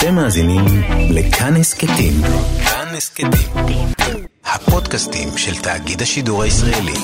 אתם 0.00 0.14
מאזינים 0.14 0.64
לכאן 1.10 1.56
הסכתים. 1.56 2.12
כאן 2.64 2.94
הסכתים. 2.96 3.86
הפודקאסטים 4.44 5.28
של 5.36 5.54
תאגיד 5.62 6.02
השידור 6.02 6.42
הישראלי. 6.42 6.98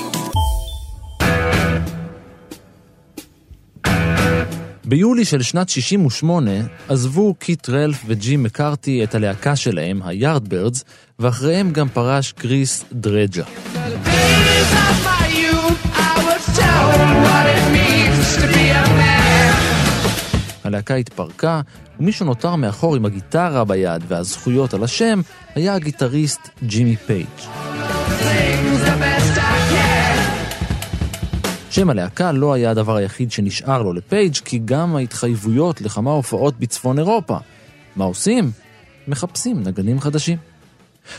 ביולי 4.85 5.24
של 5.24 5.43
שנת 5.43 5.69
68 5.69 6.51
עזבו 6.88 7.35
קיט 7.38 7.69
רלף 7.69 8.03
וג'ים 8.06 8.42
מקארתי 8.42 9.04
את 9.04 9.15
הלהקה 9.15 9.56
שלהם, 9.56 10.03
היארדברדס, 10.03 10.85
ואחריהם 11.19 11.72
גם 11.72 11.88
פרש 11.88 12.33
קריס 12.33 12.85
דרג'ה. 12.92 13.44
הלהקה 20.66 20.95
התפרקה, 20.95 21.60
ומי 22.01 22.12
שנותר 22.12 22.56
מאחור 22.56 22.96
עם 22.96 23.05
הגיטרה 23.05 23.64
ביד 23.64 24.02
והזכויות 24.09 24.74
על 24.74 24.84
השם 24.84 25.20
היה 25.54 25.74
הגיטריסט 25.74 26.48
ג'ימי 26.62 26.96
פייג'. 26.96 27.27
שם 31.70 31.91
הלהקה 31.91 32.32
לא 32.32 32.52
היה 32.52 32.70
הדבר 32.70 32.96
היחיד 32.96 33.32
שנשאר 33.32 33.82
לו 33.82 33.92
לפייג', 33.92 34.34
כי 34.44 34.60
גם 34.64 34.96
ההתחייבויות 34.96 35.80
לכמה 35.80 36.10
הופעות 36.10 36.58
בצפון 36.58 36.98
אירופה. 36.98 37.36
מה 37.96 38.05
עושים? 38.05 38.50
מחפשים 39.08 39.62
נגנים 39.62 40.00
חדשים. 40.00 40.38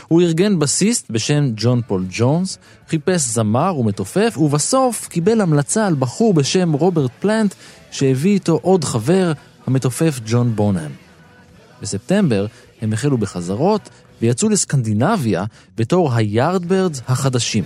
הוא 0.08 0.22
ארגן 0.22 0.58
בסיסט 0.58 1.10
בשם 1.10 1.50
ג'ון 1.56 1.80
פול 1.86 2.04
ג'ונס, 2.10 2.58
חיפש 2.88 3.20
זמר 3.20 3.76
ומתופף, 3.78 4.34
ובסוף 4.38 5.08
קיבל 5.08 5.40
המלצה 5.40 5.86
על 5.86 5.94
בחור 5.98 6.34
בשם 6.34 6.72
רוברט 6.72 7.10
פלנט, 7.20 7.54
שהביא 7.90 8.32
איתו 8.32 8.58
עוד 8.62 8.84
חבר, 8.84 9.32
המתופף 9.66 10.20
ג'ון 10.26 10.56
בונהאם. 10.56 10.90
בספטמבר 11.82 12.46
הם 12.82 12.92
החלו 12.92 13.18
בחזרות 13.18 13.88
ויצאו 14.22 14.48
לסקנדינביה 14.48 15.44
בתור 15.76 16.14
היארדברדס 16.14 17.02
החדשים. 17.08 17.64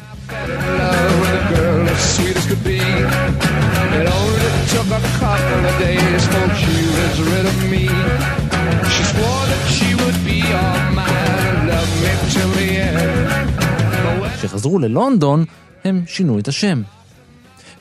כשחזרו 14.36 14.78
ללונדון, 14.78 15.44
הם 15.84 16.02
שינו 16.06 16.38
את 16.38 16.48
השם. 16.48 16.82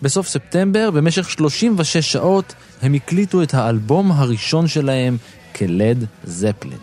בסוף 0.02 0.28
ספטמבר, 0.28 0.92
במשך 0.92 1.30
36 1.30 1.98
שעות, 1.98 2.54
הם 2.82 2.94
הקליטו 2.94 3.44
את 3.44 3.54
האלבום 3.54 4.12
הראשון 4.12 4.68
שלהם 4.68 5.18
כלד 5.56 6.06
זפלין. 6.24 6.78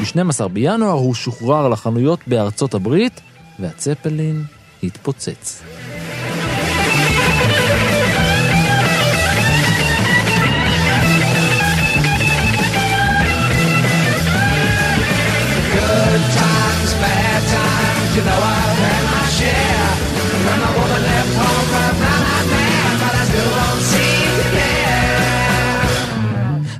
ב-12 0.00 0.48
בינואר 0.48 0.92
הוא 0.92 1.14
שוחרר 1.14 1.68
לחנויות 1.68 2.20
בארצות 2.26 2.74
הברית, 2.74 3.20
והצפלין 3.58 4.44
התפוצץ. 4.82 5.62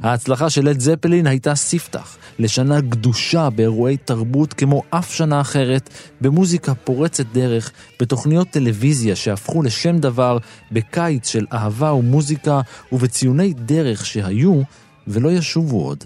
ההצלחה 0.08 0.50
של 0.50 0.68
לד 0.68 0.80
זפלין 0.80 1.26
הייתה 1.26 1.54
ספתח 1.54 2.16
לשנה 2.38 2.80
גדושה 2.80 3.50
באירועי 3.50 3.96
תרבות 3.96 4.52
כמו 4.52 4.82
אף 4.90 5.14
שנה 5.14 5.40
אחרת, 5.40 5.90
במוזיקה 6.20 6.74
פורצת 6.74 7.26
דרך, 7.32 7.72
בתוכניות 8.00 8.48
טלוויזיה 8.50 9.16
שהפכו 9.16 9.62
לשם 9.62 9.98
דבר, 9.98 10.38
בקיץ 10.72 11.28
של 11.28 11.46
אהבה 11.52 11.92
ומוזיקה 11.92 12.60
ובציוני 12.92 13.52
דרך 13.52 14.06
שהיו 14.06 14.62
ולא 15.06 15.28
ישובו 15.32 15.84
עוד. 15.84 16.04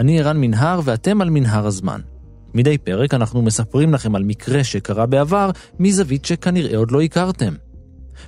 אני 0.00 0.20
ערן 0.20 0.40
מנהר 0.40 0.80
ואתם 0.84 1.20
על 1.20 1.30
מנהר 1.30 1.66
הזמן. 1.66 2.00
מדי 2.54 2.78
פרק 2.78 3.14
אנחנו 3.14 3.42
מספרים 3.42 3.94
לכם 3.94 4.14
על 4.14 4.24
מקרה 4.24 4.64
שקרה 4.64 5.06
בעבר 5.06 5.50
מזווית 5.78 6.24
שכנראה 6.24 6.76
עוד 6.76 6.90
לא 6.90 7.02
הכרתם. 7.02 7.54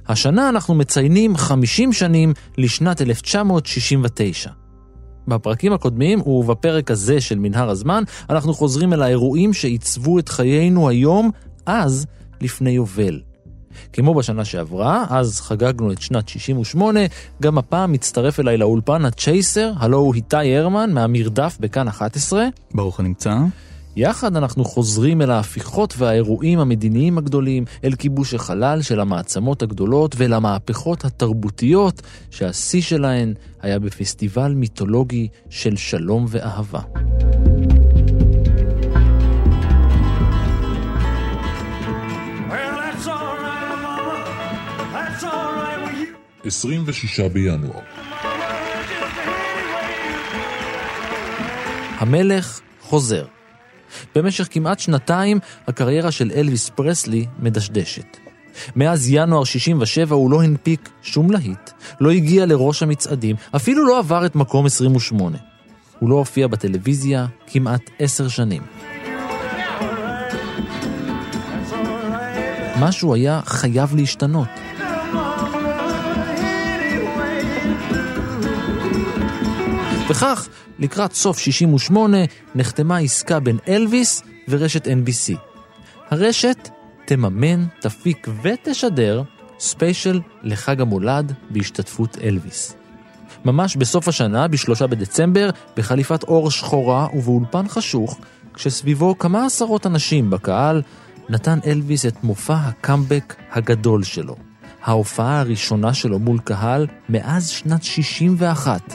השנה 0.08 0.48
אנחנו 0.48 0.74
מציינים 0.74 1.36
50 1.36 1.92
שנים 1.92 2.32
לשנת 2.58 3.02
1969. 3.02 4.50
בפרקים 5.28 5.72
הקודמים 5.72 6.20
ובפרק 6.20 6.90
הזה 6.90 7.20
של 7.20 7.38
מנהר 7.38 7.70
הזמן 7.70 8.02
אנחנו 8.30 8.54
חוזרים 8.54 8.92
אל 8.92 9.02
האירועים 9.02 9.52
שעיצבו 9.52 10.18
את 10.18 10.28
חיינו 10.28 10.88
היום, 10.88 11.30
אז 11.66 12.06
לפני 12.40 12.70
יובל. 12.70 13.20
כמו 13.92 14.14
בשנה 14.14 14.44
שעברה, 14.44 15.04
אז 15.10 15.40
חגגנו 15.40 15.92
את 15.92 16.02
שנת 16.02 16.28
68, 16.28 17.00
גם 17.42 17.58
הפעם 17.58 17.92
מצטרף 17.92 18.40
אליי 18.40 18.56
לאולפן 18.56 19.04
הצ'ייסר, 19.04 19.72
הלו 19.76 19.98
הוא 19.98 20.14
איתי 20.14 20.56
הרמן 20.56 20.90
מהמרדף 20.92 21.56
בכאן 21.60 21.88
11. 21.88 22.46
ברוך 22.74 23.00
הנמצא. 23.00 23.34
יחד 23.96 24.36
אנחנו 24.36 24.64
חוזרים 24.64 25.22
אל 25.22 25.30
ההפיכות 25.30 25.94
והאירועים 25.98 26.58
המדיניים 26.58 27.18
הגדולים, 27.18 27.64
אל 27.84 27.94
כיבוש 27.94 28.34
החלל 28.34 28.82
של 28.82 29.00
המעצמות 29.00 29.62
הגדולות 29.62 30.14
ואל 30.18 30.32
המהפכות 30.32 31.04
התרבותיות 31.04 32.02
שהשיא 32.30 32.82
שלהן 32.82 33.34
היה 33.62 33.78
בפסטיבל 33.78 34.54
מיתולוגי 34.54 35.28
של 35.50 35.76
שלום 35.76 36.26
ואהבה. 36.28 36.80
26 46.44 47.20
בינואר. 47.20 47.80
המלך 51.98 52.60
חוזר. 52.80 53.24
במשך 54.14 54.48
כמעט 54.50 54.78
שנתיים 54.78 55.38
הקריירה 55.66 56.10
של 56.10 56.30
אלוויס 56.34 56.70
פרסלי 56.70 57.26
מדשדשת. 57.38 58.16
מאז 58.76 59.08
ינואר 59.10 59.44
67 59.44 60.14
הוא 60.14 60.30
לא 60.30 60.42
הנפיק 60.42 60.88
שום 61.02 61.30
להיט, 61.30 61.70
לא 62.00 62.10
הגיע 62.10 62.46
לראש 62.46 62.82
המצעדים, 62.82 63.36
אפילו 63.56 63.86
לא 63.86 63.98
עבר 63.98 64.26
את 64.26 64.36
מקום 64.36 64.66
28. 64.66 65.38
הוא 65.98 66.10
לא 66.10 66.14
הופיע 66.14 66.46
בטלוויזיה 66.46 67.26
כמעט 67.46 67.90
עשר 67.98 68.28
שנים. 68.28 68.62
משהו 72.80 73.14
היה 73.14 73.40
חייב 73.44 73.94
להשתנות. 73.96 74.61
וכך, 80.08 80.48
לקראת 80.78 81.12
סוף 81.12 81.38
68 81.38 82.18
נחתמה 82.54 82.98
עסקה 82.98 83.40
בין 83.40 83.58
אלוויס 83.68 84.22
ורשת 84.48 84.86
NBC. 84.86 85.36
הרשת 86.10 86.68
תממן, 87.06 87.64
תפיק 87.80 88.28
ותשדר 88.42 89.22
ספיישל 89.58 90.20
לחג 90.42 90.80
המולד 90.80 91.32
בהשתתפות 91.50 92.18
אלוויס. 92.22 92.74
ממש 93.44 93.76
בסוף 93.76 94.08
השנה, 94.08 94.48
בשלושה 94.48 94.86
בדצמבר, 94.86 95.50
בחליפת 95.76 96.22
עור 96.22 96.50
שחורה 96.50 97.06
ובאולפן 97.14 97.68
חשוך, 97.68 98.18
כשסביבו 98.54 99.18
כמה 99.18 99.46
עשרות 99.46 99.86
אנשים 99.86 100.30
בקהל, 100.30 100.82
נתן 101.28 101.58
אלוויס 101.66 102.06
את 102.06 102.24
מופע 102.24 102.54
הקאמבק 102.54 103.34
הגדול 103.52 104.02
שלו. 104.02 104.36
ההופעה 104.82 105.40
הראשונה 105.40 105.94
שלו 105.94 106.18
מול 106.18 106.38
קהל 106.38 106.86
מאז 107.08 107.48
שנת 107.48 107.82
61. 107.82 108.94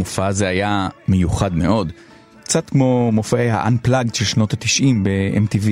המופע 0.00 0.26
הזה 0.26 0.48
היה 0.48 0.88
מיוחד 1.08 1.54
מאוד, 1.54 1.92
קצת 2.44 2.70
כמו 2.70 3.12
מופעי 3.12 3.50
ה-unplugged 3.50 4.14
של 4.14 4.24
שנות 4.24 4.52
ה-90 4.52 4.84
ב-MTV. 5.02 5.68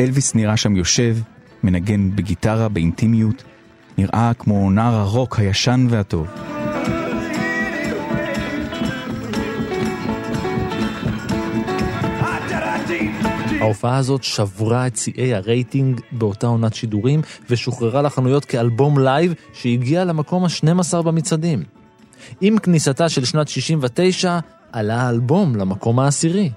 אלוויס 0.00 0.34
נראה 0.34 0.56
שם 0.56 0.76
יושב, 0.76 1.16
מנגן 1.62 2.16
בגיטרה 2.16 2.68
באינטימיות, 2.68 3.42
נראה 3.98 4.32
כמו 4.38 4.70
נער 4.70 4.94
הרוק 4.94 5.38
הישן 5.38 5.86
והטוב. 5.90 6.26
ההופעה 13.60 13.96
הזאת 13.96 14.24
שברה 14.24 14.86
את 14.86 14.96
שיאי 14.96 15.34
הרייטינג 15.34 16.00
באותה 16.12 16.46
עונת 16.46 16.74
שידורים 16.74 17.20
ושוחררה 17.50 18.02
לחנויות 18.02 18.44
כאלבום 18.44 18.98
live 18.98 19.34
שהגיע 19.52 20.04
למקום 20.04 20.44
ה-12 20.44 21.02
במצעדים. 21.02 21.77
עם 22.40 22.58
כניסתה 22.58 23.08
של 23.08 23.24
שנת 23.24 23.48
69 23.48 24.38
עלה 24.72 25.02
האלבום 25.02 25.56
למקום 25.56 25.98
העשירי. 25.98 26.50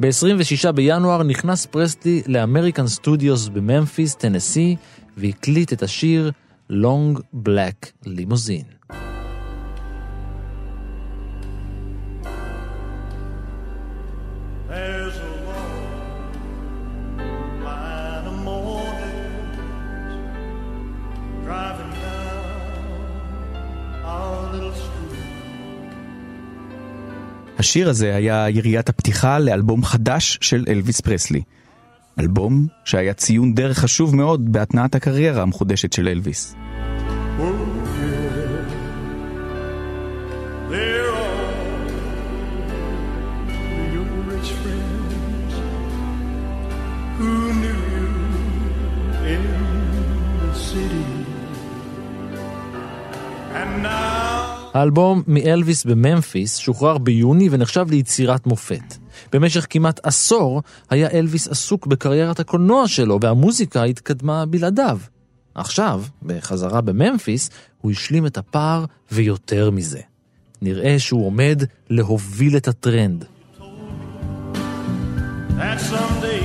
ב-26 0.00 0.72
בינואר 0.72 1.22
נכנס 1.22 1.66
פרסטלי 1.66 2.22
ל 2.26 2.33
American 2.33 2.86
Studios 2.86 3.48
בממפיס, 3.48 4.14
טנסי, 4.14 4.76
והקליט 5.16 5.72
את 5.72 5.82
השיר 5.82 6.30
Long 6.70 7.20
Black 7.46 8.06
Limousine. 8.06 8.96
השיר 27.58 27.88
הזה 27.88 28.14
היה 28.14 28.50
יריית 28.50 28.88
הפתיחה 28.88 29.38
לאלבום 29.38 29.84
חדש 29.84 30.38
של 30.40 30.64
אלוויס 30.68 31.00
פרסלי. 31.00 31.42
אלבום 32.20 32.66
שהיה 32.84 33.14
ציון 33.14 33.54
דרך 33.54 33.78
חשוב 33.78 34.16
מאוד 34.16 34.52
בהתנעת 34.52 34.94
הקריירה 34.94 35.42
המחודשת 35.42 35.92
של 35.92 36.08
אלוויס. 36.08 36.54
האלבום 54.76 55.22
מאלוויס 55.26 55.84
בממפיס 55.84 56.56
שוחרר 56.56 56.98
ביוני 56.98 57.48
ונחשב 57.50 57.86
ליצירת 57.90 58.46
מופת. 58.46 58.94
במשך 59.32 59.66
כמעט 59.70 60.00
עשור 60.02 60.62
היה 60.90 61.10
אלוויס 61.10 61.48
עסוק 61.48 61.86
בקריירת 61.86 62.40
הקולנוע 62.40 62.88
שלו 62.88 63.18
והמוזיקה 63.22 63.84
התקדמה 63.84 64.46
בלעדיו. 64.46 64.98
עכשיו, 65.54 66.02
בחזרה 66.22 66.80
בממפיס, 66.80 67.50
הוא 67.80 67.92
השלים 67.92 68.26
את 68.26 68.38
הפער 68.38 68.84
ויותר 69.12 69.70
מזה. 69.70 70.00
נראה 70.62 70.98
שהוא 70.98 71.26
עומד 71.26 71.62
להוביל 71.90 72.56
את 72.56 72.68
הטרנד. 72.68 73.24
That 75.58 75.80
someday 75.90 76.44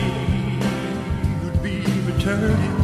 you'd 1.41 1.61
be 1.63 1.77
returning 2.09 2.80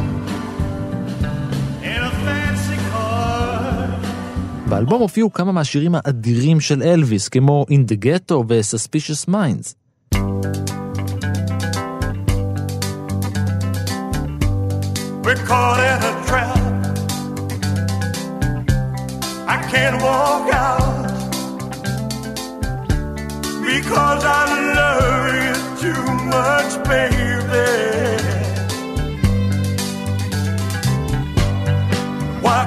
באלבום 4.68 5.00
הופיעו 5.00 5.32
כמה 5.32 5.52
מהשירים 5.52 5.94
האדירים 5.94 6.60
של 6.60 6.82
אלוויס, 6.82 7.28
כמו 7.28 7.66
In 7.70 7.92
the 7.92 8.04
Ghetto 8.04 8.34
ו-Suspicious 8.48 9.28
Minds. 9.28 9.74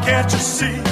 Can't 0.05 0.33
you 0.33 0.39
see? 0.39 0.90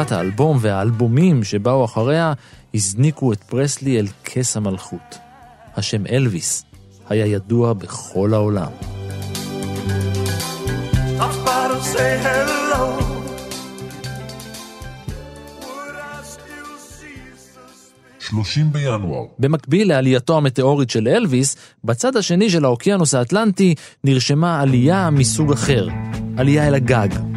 הצלחת 0.00 0.12
האלבום 0.12 0.58
והאלבומים 0.60 1.44
שבאו 1.44 1.84
אחריה 1.84 2.32
הזניקו 2.74 3.32
את 3.32 3.44
פרסלי 3.44 3.98
אל 4.00 4.06
כס 4.24 4.56
המלכות. 4.56 5.18
השם 5.76 6.06
אלוויס 6.06 6.69
היה 7.10 7.26
ידוע 7.26 7.72
בכל 7.72 8.34
העולם. 8.34 8.70
שלושים 18.18 18.72
בינואר. 18.72 19.24
במקביל 19.38 19.88
לעלייתו 19.88 20.36
המטאורית 20.36 20.90
של 20.90 21.08
אלוויס, 21.08 21.56
בצד 21.84 22.16
השני 22.16 22.50
של 22.50 22.64
האוקיינוס 22.64 23.14
האטלנטי 23.14 23.74
נרשמה 24.04 24.60
עלייה 24.60 25.10
מסוג 25.10 25.52
אחר, 25.52 25.88
עלייה 26.36 26.68
אל 26.68 26.74
הגג. 26.74 27.29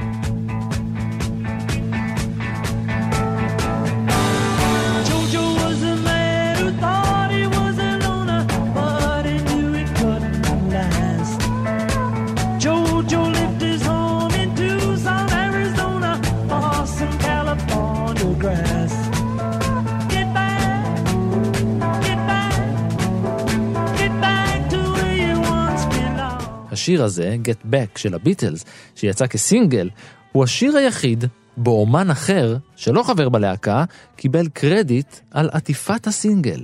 השיר 26.83 27.03
הזה, 27.03 27.35
Get 27.43 27.73
Back 27.73 27.99
של 27.99 28.13
הביטלס, 28.13 28.65
שיצא 28.95 29.27
כסינגל, 29.27 29.89
הוא 30.31 30.43
השיר 30.43 30.77
היחיד 30.77 31.25
בו 31.57 31.71
אומן 31.71 32.09
אחר, 32.09 32.57
שלא 32.75 33.03
חבר 33.03 33.29
בלהקה, 33.29 33.83
קיבל 34.15 34.47
קרדיט 34.53 35.15
על 35.31 35.49
עטיפת 35.53 36.07
הסינגל. 36.07 36.63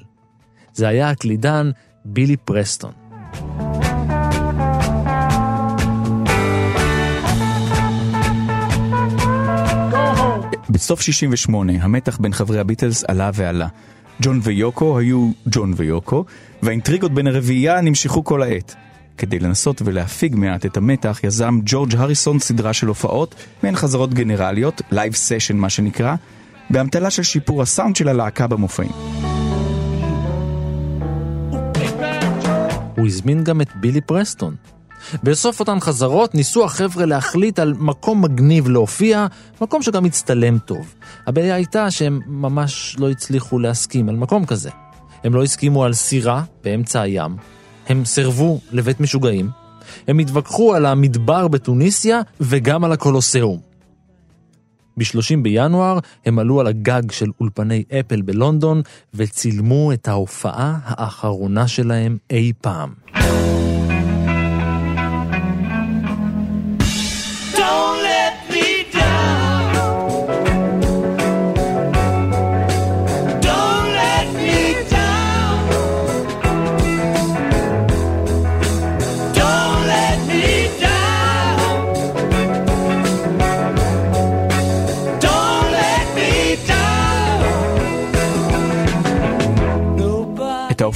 זה 0.74 0.88
היה 0.88 1.10
הקלידן 1.10 1.72
בילי 2.06 2.38
פרסטון. 2.38 2.92
בסוף 10.70 11.02
68 11.02 11.74
המתח 11.82 12.18
בין 12.18 12.34
חברי 12.34 12.60
הביטלס 12.60 13.04
עלה 13.04 13.32
ועלה. 13.34 13.68
ג'ון 14.22 14.40
ויוקו 14.44 15.00
היו 15.00 15.32
ג'ון 15.52 15.74
ויוקו, 15.76 16.26
והאינטריגות 16.64 17.12
בין 17.12 17.28
הרביעייה 17.28 17.82
נמשכו 17.82 18.24
כל 18.24 18.44
העת. 18.44 18.76
כדי 19.20 19.40
לנסות 19.40 19.82
ולהפיג 19.86 20.36
מעט 20.36 20.66
את 20.66 20.78
המתח, 20.78 21.20
יזם 21.24 21.60
ג'ורג' 21.66 21.96
הריסון 21.96 22.40
סדרה 22.40 22.74
של 22.74 22.88
הופעות, 22.88 23.36
מעין 23.64 23.76
חזרות 23.76 24.14
גנרליות, 24.14 24.82
live 24.92 25.16
session 25.16 25.58
מה 25.58 25.70
שנקרא, 25.70 26.16
באמתלה 26.70 27.10
של 27.10 27.24
שיפור 27.24 27.62
הסאונד 27.62 27.96
של 27.96 28.08
הלהקה 28.08 28.48
במופעים. 28.48 28.92
הוא 32.98 33.08
הזמין 33.08 33.44
גם 33.44 33.62
את 33.62 33.70
בילי 33.76 34.02
פרסטון. 34.02 34.56
בסוף 35.24 35.60
אותן 35.60 35.80
חזרות 35.80 36.36
ניסו 36.36 36.66
החבר'ה 36.66 37.06
להחליט 37.06 37.60
על 37.60 37.74
מקום 37.78 38.22
מגניב 38.22 38.70
להופיע, 38.70 39.28
מקום 39.62 39.82
שגם 39.82 40.06
הצטלם 40.06 40.58
טוב. 40.58 40.96
הבעיה 41.28 41.56
הייתה 41.56 41.92
שהם 41.92 42.20
ממש 42.28 42.96
לא 43.00 43.10
הצליחו 43.10 43.60
להסכים 43.60 44.10
על 44.10 44.16
מקום 44.16 44.46
כזה. 44.46 44.70
הם 45.24 45.34
לא 45.34 45.44
הסכימו 45.44 45.84
על 45.84 45.94
סירה 45.94 46.44
באמצע 46.64 47.02
הים, 47.02 47.36
הם 47.90 48.06
סירבו 48.06 48.60
לבית 48.72 49.00
משוגעים, 49.00 49.50
הם 50.08 50.20
התווכחו 50.20 50.76
על 50.76 50.86
המדבר 50.86 51.48
בתוניסיה 51.48 52.22
וגם 52.42 52.84
על 52.84 52.92
הקולוסיאום. 52.92 53.60
ב-30 54.98 55.38
בינואר 55.42 56.00
הם 56.26 56.40
עלו 56.40 56.60
על 56.60 56.68
הגג 56.68 57.12
של 57.12 57.30
אולפני 57.42 57.84
אפל 58.00 58.22
בלונדון 58.22 58.82
וצילמו 59.14 59.94
את 59.94 60.08
ההופעה 60.08 60.78
האחרונה 60.84 61.68
שלהם 61.68 62.18
אי 62.30 62.52
פעם. 62.62 62.94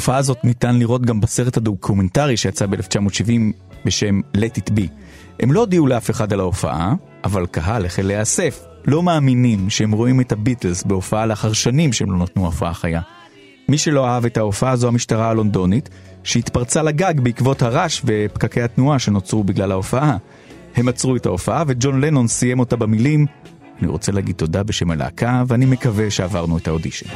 ההופעה 0.03 0.17
הזאת 0.17 0.43
ניתן 0.43 0.79
לראות 0.79 1.05
גם 1.05 1.21
בסרט 1.21 1.57
הדוקומנטרי 1.57 2.37
שיצא 2.37 2.65
ב-1970 2.65 3.31
בשם 3.85 4.21
Let 4.37 4.59
It 4.59 4.71
Be. 4.71 4.87
הם 5.39 5.51
לא 5.51 5.59
הודיעו 5.59 5.87
לאף 5.87 6.09
אחד 6.09 6.33
על 6.33 6.39
ההופעה, 6.39 6.93
אבל 7.23 7.45
קהל 7.45 7.85
החל 7.85 8.01
להיאסף. 8.01 8.65
לא 8.85 9.03
מאמינים 9.03 9.69
שהם 9.69 9.91
רואים 9.91 10.21
את 10.21 10.31
הביטלס 10.31 10.83
בהופעה 10.83 11.25
לאחר 11.25 11.53
שנים 11.53 11.93
שהם 11.93 12.11
לא 12.11 12.17
נתנו 12.17 12.45
הופעה 12.45 12.73
חיה. 12.73 13.01
מי 13.69 13.77
שלא 13.77 14.07
אהב 14.07 14.25
את 14.25 14.37
ההופעה 14.37 14.75
זו 14.75 14.87
המשטרה 14.87 15.29
הלונדונית, 15.29 15.89
שהתפרצה 16.23 16.83
לגג 16.83 17.13
בעקבות 17.19 17.61
הרעש 17.61 18.01
ופקקי 18.05 18.61
התנועה 18.61 18.99
שנוצרו 18.99 19.43
בגלל 19.43 19.71
ההופעה. 19.71 20.17
הם 20.75 20.87
עצרו 20.87 21.15
את 21.15 21.25
ההופעה 21.25 21.63
וג'ון 21.67 22.01
לנון 22.01 22.27
סיים 22.27 22.59
אותה 22.59 22.75
במילים 22.75 23.25
אני 23.81 23.87
רוצה 23.87 24.11
להגיד 24.11 24.35
תודה 24.35 24.63
בשם 24.63 24.91
הלהקה 24.91 25.43
ואני 25.47 25.65
מקווה 25.65 26.11
שעברנו 26.11 26.57
את 26.57 26.67
האודישן. 26.67 27.09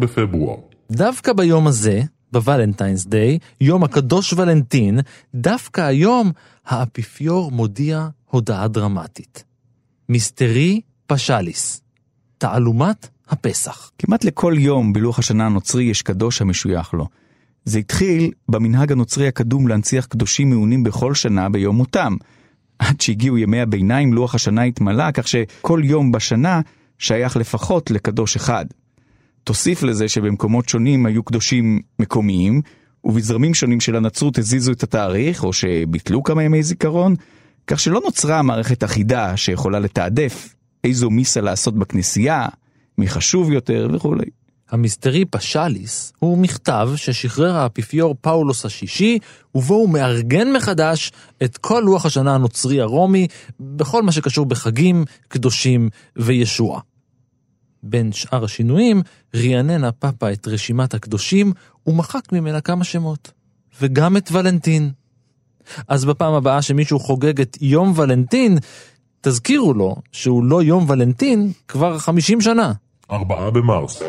בפברואר. 0.00 0.56
דווקא 0.92 1.32
ביום 1.32 1.66
הזה, 1.66 2.02
בוולנטיינס 2.32 3.06
דיי, 3.06 3.38
יום 3.60 3.84
הקדוש 3.84 4.32
ולנטין, 4.32 5.00
דווקא 5.34 5.80
היום 5.80 6.32
האפיפיור 6.66 7.50
מודיע 7.50 8.08
הודעה 8.30 8.68
דרמטית. 8.68 9.44
מיסטרי 10.08 10.80
פשאליס, 11.06 11.82
תעלומת 12.38 13.08
הפסח. 13.28 13.90
כמעט 13.98 14.24
לכל 14.24 14.54
יום 14.58 14.92
בלוח 14.92 15.18
השנה 15.18 15.46
הנוצרי 15.46 15.84
יש 15.84 16.02
קדוש 16.02 16.42
המשוייך 16.42 16.94
לו. 16.94 17.06
זה 17.64 17.78
התחיל 17.78 18.30
במנהג 18.48 18.92
הנוצרי 18.92 19.28
הקדום 19.28 19.68
להנציח 19.68 20.06
קדושים 20.06 20.50
מעונים 20.50 20.82
בכל 20.82 21.14
שנה 21.14 21.48
ביום 21.48 21.76
מותם. 21.76 22.16
עד 22.78 23.00
שהגיעו 23.00 23.38
ימי 23.38 23.60
הביניים 23.60 24.12
לוח 24.12 24.34
השנה 24.34 24.62
התמלא, 24.62 25.10
כך 25.10 25.28
שכל 25.28 25.80
יום 25.84 26.12
בשנה 26.12 26.60
שייך 26.98 27.36
לפחות 27.36 27.90
לקדוש 27.90 28.36
אחד. 28.36 28.66
תוסיף 29.44 29.82
לזה 29.82 30.08
שבמקומות 30.08 30.68
שונים 30.68 31.06
היו 31.06 31.22
קדושים 31.22 31.80
מקומיים, 31.98 32.62
ובזרמים 33.04 33.54
שונים 33.54 33.80
של 33.80 33.96
הנצרות 33.96 34.38
הזיזו 34.38 34.72
את 34.72 34.82
התאריך, 34.82 35.44
או 35.44 35.52
שביטלו 35.52 36.22
כמה 36.22 36.42
ימי 36.42 36.62
זיכרון, 36.62 37.14
כך 37.66 37.80
שלא 37.80 38.00
נוצרה 38.04 38.42
מערכת 38.42 38.84
אחידה 38.84 39.36
שיכולה 39.36 39.78
לתעדף 39.78 40.54
איזו 40.84 41.10
מיסה 41.10 41.40
לעשות 41.40 41.74
בכנסייה, 41.74 42.46
מי 42.98 43.08
חשוב 43.08 43.52
יותר 43.52 43.88
וכולי. 43.92 44.24
המיסטרי 44.70 45.24
פשאליס 45.24 46.12
הוא 46.18 46.38
מכתב 46.38 46.90
ששחרר 46.96 47.56
האפיפיור 47.56 48.14
פאולוס 48.20 48.64
השישי, 48.64 49.18
ובו 49.54 49.74
הוא 49.74 49.88
מארגן 49.88 50.52
מחדש 50.52 51.12
את 51.42 51.56
כל 51.56 51.82
לוח 51.84 52.06
השנה 52.06 52.34
הנוצרי 52.34 52.80
הרומי 52.80 53.26
בכל 53.60 54.02
מה 54.02 54.12
שקשור 54.12 54.46
בחגים, 54.46 55.04
קדושים 55.28 55.88
וישוע. 56.16 56.80
בין 57.82 58.12
שאר 58.12 58.44
השינויים, 58.44 59.02
רענן 59.36 59.84
הפאפה 59.84 60.32
את 60.32 60.48
רשימת 60.48 60.94
הקדושים 60.94 61.52
ומחק 61.86 62.32
ממנה 62.32 62.60
כמה 62.60 62.84
שמות. 62.84 63.32
וגם 63.80 64.16
את 64.16 64.32
ולנטין. 64.32 64.90
אז 65.88 66.04
בפעם 66.04 66.34
הבאה 66.34 66.62
שמישהו 66.62 66.98
חוגג 66.98 67.40
את 67.40 67.58
יום 67.60 67.92
ולנטין, 67.96 68.58
תזכירו 69.20 69.74
לו 69.74 69.96
שהוא 70.12 70.44
לא 70.44 70.62
יום 70.62 70.90
ולנטין 70.90 71.52
כבר 71.68 71.98
50 71.98 72.40
שנה. 72.40 72.72
ארבעה 73.10 73.50
במרס. 73.50 74.02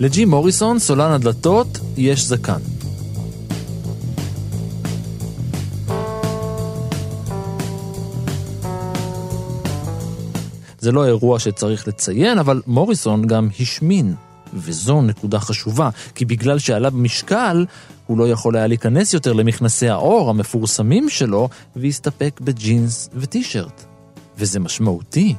לג'י 0.00 0.24
מוריסון, 0.24 0.78
סולן 0.78 1.12
הדלתות, 1.12 1.78
יש 1.96 2.24
זקן. 2.24 2.60
זה 10.78 10.92
לא 10.92 11.06
אירוע 11.06 11.38
שצריך 11.38 11.88
לציין, 11.88 12.38
אבל 12.38 12.62
מוריסון 12.66 13.26
גם 13.26 13.48
השמין, 13.60 14.14
וזו 14.54 15.02
נקודה 15.02 15.40
חשובה, 15.40 15.90
כי 16.14 16.24
בגלל 16.24 16.58
שעלה 16.58 16.90
במשקל, 16.90 17.66
הוא 18.06 18.18
לא 18.18 18.28
יכול 18.28 18.56
היה 18.56 18.66
להיכנס 18.66 19.14
יותר 19.14 19.32
למכנסי 19.32 19.88
האור 19.88 20.30
המפורסמים 20.30 21.08
שלו, 21.08 21.48
והסתפק 21.76 22.40
בג'ינס 22.44 23.10
וטישרט. 23.14 23.84
וזה 24.38 24.60
משמעותי. 24.60 25.34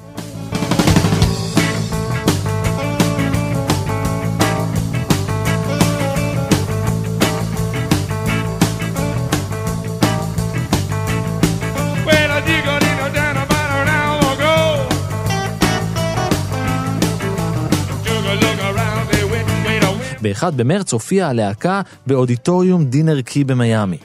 ב-1 20.38 20.52
במרץ 20.52 20.94
הופיעה 20.94 21.30
הלהקה 21.30 21.82
באודיטוריום 22.08 22.86
דינר 22.86 23.22
קי 23.22 23.44
במיאמי. 23.44 23.98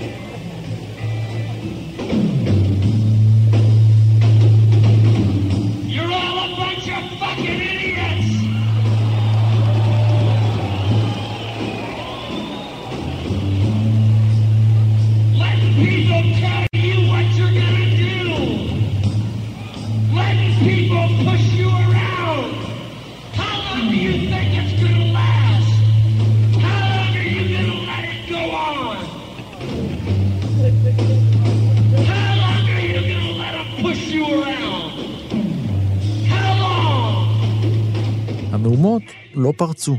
פרצו. 39.61 39.97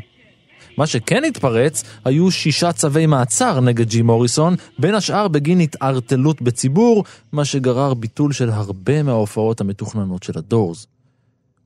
מה 0.79 0.87
שכן 0.87 1.25
התפרץ 1.25 1.85
היו 2.05 2.31
שישה 2.31 2.73
צווי 2.73 3.07
מעצר 3.07 3.61
נגד 3.61 3.89
ג'י 3.89 4.03
מוריסון, 4.03 4.55
בין 4.79 4.95
השאר 4.95 5.29
בגין 5.29 5.61
התערטלות 5.61 6.43
בציבור, 6.43 7.05
מה 7.33 7.45
שגרר 7.45 7.95
ביטול 7.95 8.33
של 8.33 8.51
הרבה 8.51 9.03
מההופעות 9.03 9.61
המתוכננות 9.61 10.23
של 10.23 10.39
הדורס. 10.39 10.87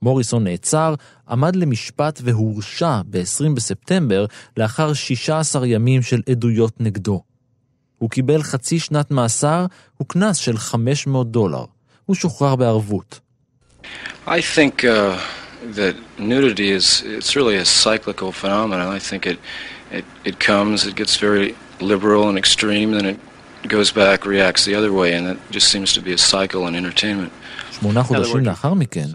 מוריסון 0.03 0.45
נעצר, 0.45 0.95
עמד 1.29 1.57
למשפט 1.57 2.21
והורשע 2.25 3.01
ב-20 3.11 3.55
בספטמבר 3.55 4.27
לאחר 4.57 4.93
16 4.93 5.67
ימים 5.67 6.03
של 6.03 6.23
עדויות 6.31 6.81
נגדו. 6.81 7.23
הוא 7.99 8.11
קיבל 8.11 8.43
חצי 8.43 8.79
שנת 8.79 9.11
מאסר 9.11 9.67
וקנס 10.03 10.37
של 10.37 10.57
500 10.57 11.31
דולר. 11.31 11.65
הוא 12.07 12.17
שוחרר 12.17 12.57
בערבות. 12.57 13.21
I 14.27 14.29
think 14.29 14.83
uh, 14.83 14.87
that 15.75 15.97
nudity 16.19 16.71
is 16.71 17.03
it's 17.03 17.37
really 17.37 17.57
a 17.57 17.65
cyclical 17.65 18.33
phenomenon. 18.33 18.89
I 18.89 18.99
think 18.99 19.27
it, 19.27 19.39
it 19.91 20.05
it 20.25 20.39
comes, 20.41 20.87
it 20.87 20.97
gets 20.97 21.17
very 21.17 21.55
liberal 21.81 22.29
and 22.29 22.39
extreme, 22.39 22.93
then 22.93 23.07
it 23.07 23.19
goes 23.69 23.91
back, 23.93 24.25
reacts 24.27 24.65
the 24.65 24.75
other 24.75 24.93
way, 24.93 25.13
and 25.17 25.27
it 25.33 25.39
just 25.51 25.69
seems 25.69 25.93
to 25.95 26.01
be 26.01 26.13
a 26.13 26.19
cycle 26.19 26.67
in 26.69 26.75
entertainment. 26.75 27.33
שמונה 27.81 28.03
חודשים 28.03 28.45
לאחר 28.45 28.75
מכן, 28.75 29.07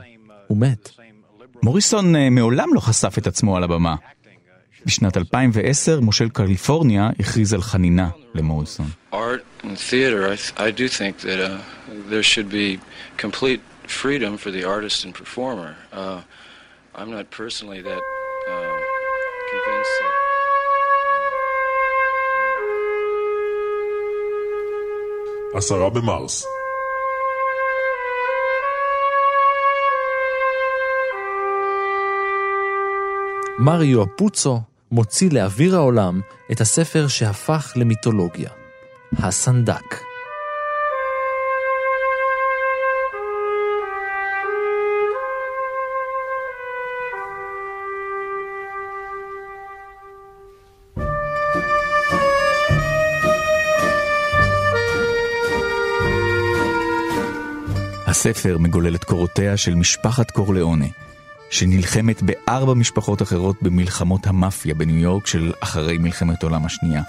הוא 0.48 0.58
מת. 0.58 0.90
מוריסון 1.64 2.16
אה, 2.16 2.30
מעולם 2.30 2.74
לא 2.74 2.80
חשף 2.80 3.18
את 3.18 3.28
עצמו 3.28 3.58
על 3.58 3.64
הבמה. 3.64 3.96
בשנת 4.86 5.18
2010 5.18 6.00
מושל 6.00 6.30
קליפורניה 6.30 7.10
הכריז 7.20 7.54
על 7.54 7.62
חנינה 7.62 8.10
למוריסון. 8.34 8.90
Art 9.14 9.44
and 9.64 9.78
theater, 9.78 10.28
I, 10.28 10.62
I 10.62 10.72
do 10.72 10.88
think 10.88 11.20
that 11.20 11.40
uh, 11.40 11.58
there 12.10 12.24
should 12.24 12.50
be 12.50 12.80
complete 13.18 13.62
freedom 13.92 14.38
for 14.38 14.52
the 14.52 14.64
artist 14.64 15.06
and 15.06 15.14
performer. 15.14 15.76
Uh, 15.92 16.22
I'm 16.96 17.12
not 17.12 17.30
personally 17.30 17.82
that 17.82 18.04
uh, 18.52 18.78
convinced 19.52 19.96
that. 20.02 20.16
עשרה 25.56 25.90
במרס. 25.90 26.46
מריו 33.60 34.04
אפוצו 34.04 34.60
מוציא 34.92 35.30
לאוויר 35.32 35.76
העולם 35.76 36.22
את 36.52 36.62
הספר 36.62 37.08
שהפך 37.08 37.74
למיתולוגיה, 37.76 38.50
הסנדק. 39.18 40.11
הספר 58.22 58.58
מגולל 58.58 58.96
את 58.96 59.04
קורותיה 59.04 59.58
של 59.58 59.76
משפחת 59.76 60.32
קורליאונה, 60.32 60.86
שנלחמת 61.50 62.22
בארבע 62.22 62.74
משפחות 62.74 63.22
אחרות 63.22 63.56
במלחמות 63.62 64.28
המאפיה 64.28 64.76
בניו 64.76 64.98
יורק 64.98 65.28
של 65.28 65.54
אחרי 65.60 65.98
מלחמת 65.98 66.44
העולם 66.44 66.66
השנייה. 66.66 67.02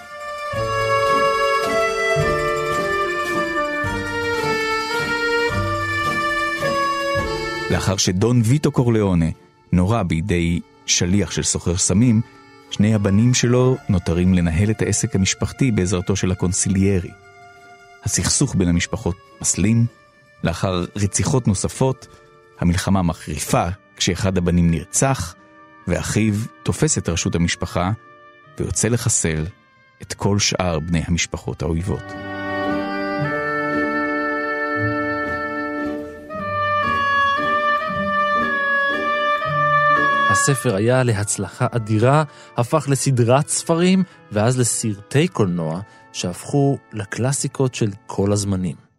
לאחר 7.70 7.96
שדון 7.96 8.42
ויטו 8.44 8.72
קורליאונה 8.72 9.26
נורה 9.72 10.02
בידי 10.02 10.60
שליח 10.86 11.30
של 11.30 11.42
סוחר 11.42 11.76
סמים, 11.76 12.20
שני 12.70 12.94
הבנים 12.94 13.34
שלו 13.34 13.76
נותרים 13.88 14.34
לנהל 14.34 14.70
את 14.70 14.82
העסק 14.82 15.16
המשפחתי 15.16 15.70
בעזרתו 15.70 16.16
של 16.16 16.30
הקונסיליירי. 16.30 17.10
הסכסוך 18.04 18.54
בין 18.56 18.68
המשפחות 18.68 19.16
מסלים, 19.40 19.86
לאחר 20.44 20.84
רציחות 20.96 21.48
נוספות, 21.48 22.06
המלחמה 22.60 23.02
מחריפה 23.02 23.66
כשאחד 23.96 24.38
הבנים 24.38 24.70
נרצח, 24.70 25.34
ואחיו 25.88 26.34
תופס 26.62 26.98
את 26.98 27.08
ראשות 27.08 27.34
המשפחה 27.34 27.92
ויוצא 28.58 28.88
לחסל 28.88 29.46
את 30.02 30.12
כל 30.12 30.38
שאר 30.38 30.78
בני 30.78 31.02
המשפחות 31.06 31.62
האויבות. 31.62 32.02
הספר 40.30 40.74
היה 40.74 41.02
להצלחה 41.02 41.66
אדירה, 41.70 42.24
הפך 42.56 42.86
לסדרת 42.88 43.48
ספרים, 43.48 44.02
ואז 44.32 44.58
לסרטי 44.58 45.28
קולנוע, 45.28 45.80
שהפכו 46.12 46.78
לקלאסיקות 46.92 47.74
של 47.74 47.90
כל 48.06 48.32
הזמנים. 48.32 48.91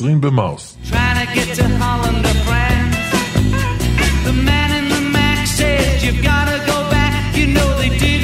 20 0.00 0.20
במרס. 0.20 0.76
trying 0.90 1.18
to 1.26 1.34
get 1.34 1.48
to 1.58 1.64
Holland 1.82 2.24
or 2.30 2.36
France. 2.46 2.96
The 4.26 4.34
man 4.48 4.70
in 4.78 4.86
the 4.94 5.02
Mac 5.16 5.46
said, 5.58 6.02
You've 6.04 6.22
gotta 6.30 6.58
go 6.72 6.78
back. 6.96 7.14
You 7.38 7.46
know 7.56 7.68
they 7.80 7.90
didn't 8.02 8.19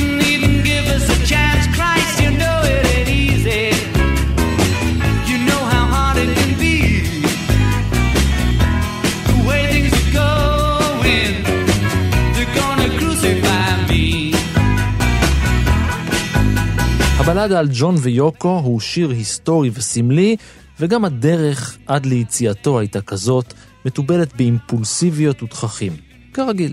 הבלדה 17.29 17.59
על 17.59 17.69
ג'ון 17.73 17.95
ויוקו 17.99 18.61
הוא 18.65 18.81
שיר 18.81 19.11
היסטורי 19.11 19.71
וסמלי, 19.75 20.37
וגם 20.81 21.05
הדרך 21.05 21.79
עד 21.87 22.07
ליציאתו 22.07 22.79
הייתה 22.79 23.01
כזאת, 23.01 23.55
מתובלת 23.85 24.37
באימפולסיביות 24.37 25.43
ותככים, 25.43 25.97
כרגיל. 26.35 26.73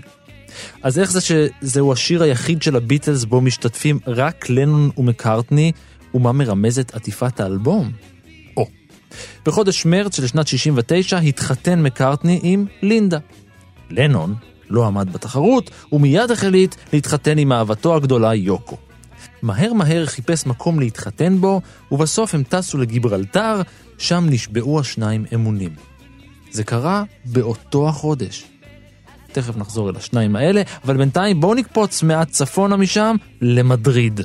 אז 0.82 0.98
איך 0.98 1.10
זה 1.12 1.20
שזהו 1.20 1.92
השיר 1.92 2.22
היחיד 2.22 2.62
של 2.62 2.76
הביטלס 2.76 3.24
בו 3.24 3.40
משתתפים 3.40 3.98
רק 4.06 4.50
לנון 4.50 4.90
ומקארטני, 4.98 5.72
ומה 6.14 6.32
מרמזת 6.32 6.94
עטיפת 6.94 7.40
האלבום? 7.40 7.92
או, 8.56 8.66
בחודש 9.46 9.86
מרץ 9.86 10.16
של 10.16 10.26
שנת 10.26 10.46
69 10.46 11.18
התחתן 11.18 11.82
מקארטני 11.82 12.40
עם 12.42 12.66
לינדה. 12.82 13.18
לנון 13.90 14.34
לא 14.70 14.86
עמד 14.86 15.12
בתחרות, 15.12 15.70
ומיד 15.92 16.30
החליט 16.30 16.74
להתחתן 16.92 17.38
עם 17.38 17.52
אהבתו 17.52 17.96
הגדולה 17.96 18.34
יוקו. 18.34 18.83
מהר 19.44 19.72
מהר 19.72 20.06
חיפש 20.06 20.46
מקום 20.46 20.80
להתחתן 20.80 21.40
בו, 21.40 21.60
ובסוף 21.92 22.34
הם 22.34 22.42
טסו 22.42 22.78
לגיברלטר, 22.78 23.62
שם 23.98 24.26
נשבעו 24.30 24.80
השניים 24.80 25.24
אמונים. 25.34 25.70
זה 26.50 26.64
קרה 26.64 27.04
באותו 27.24 27.88
החודש. 27.88 28.44
תכף 29.32 29.56
נחזור 29.56 29.90
אל 29.90 29.96
השניים 29.96 30.36
האלה, 30.36 30.62
אבל 30.84 30.96
בינתיים 30.96 31.40
בואו 31.40 31.54
נקפוץ 31.54 32.02
מעט 32.02 32.30
צפונה 32.30 32.76
משם 32.76 33.16
למדריד. 33.40 34.20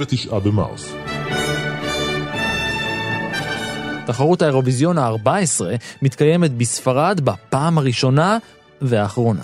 עשרים 0.00 0.06
ותשעה 0.08 0.40
במרס. 0.40 0.92
תחרות 4.06 4.42
האירוויזיון 4.42 4.98
ה-14 4.98 5.64
מתקיימת 6.02 6.50
בספרד 6.50 7.20
בפעם 7.24 7.78
הראשונה 7.78 8.38
והאחרונה. 8.82 9.42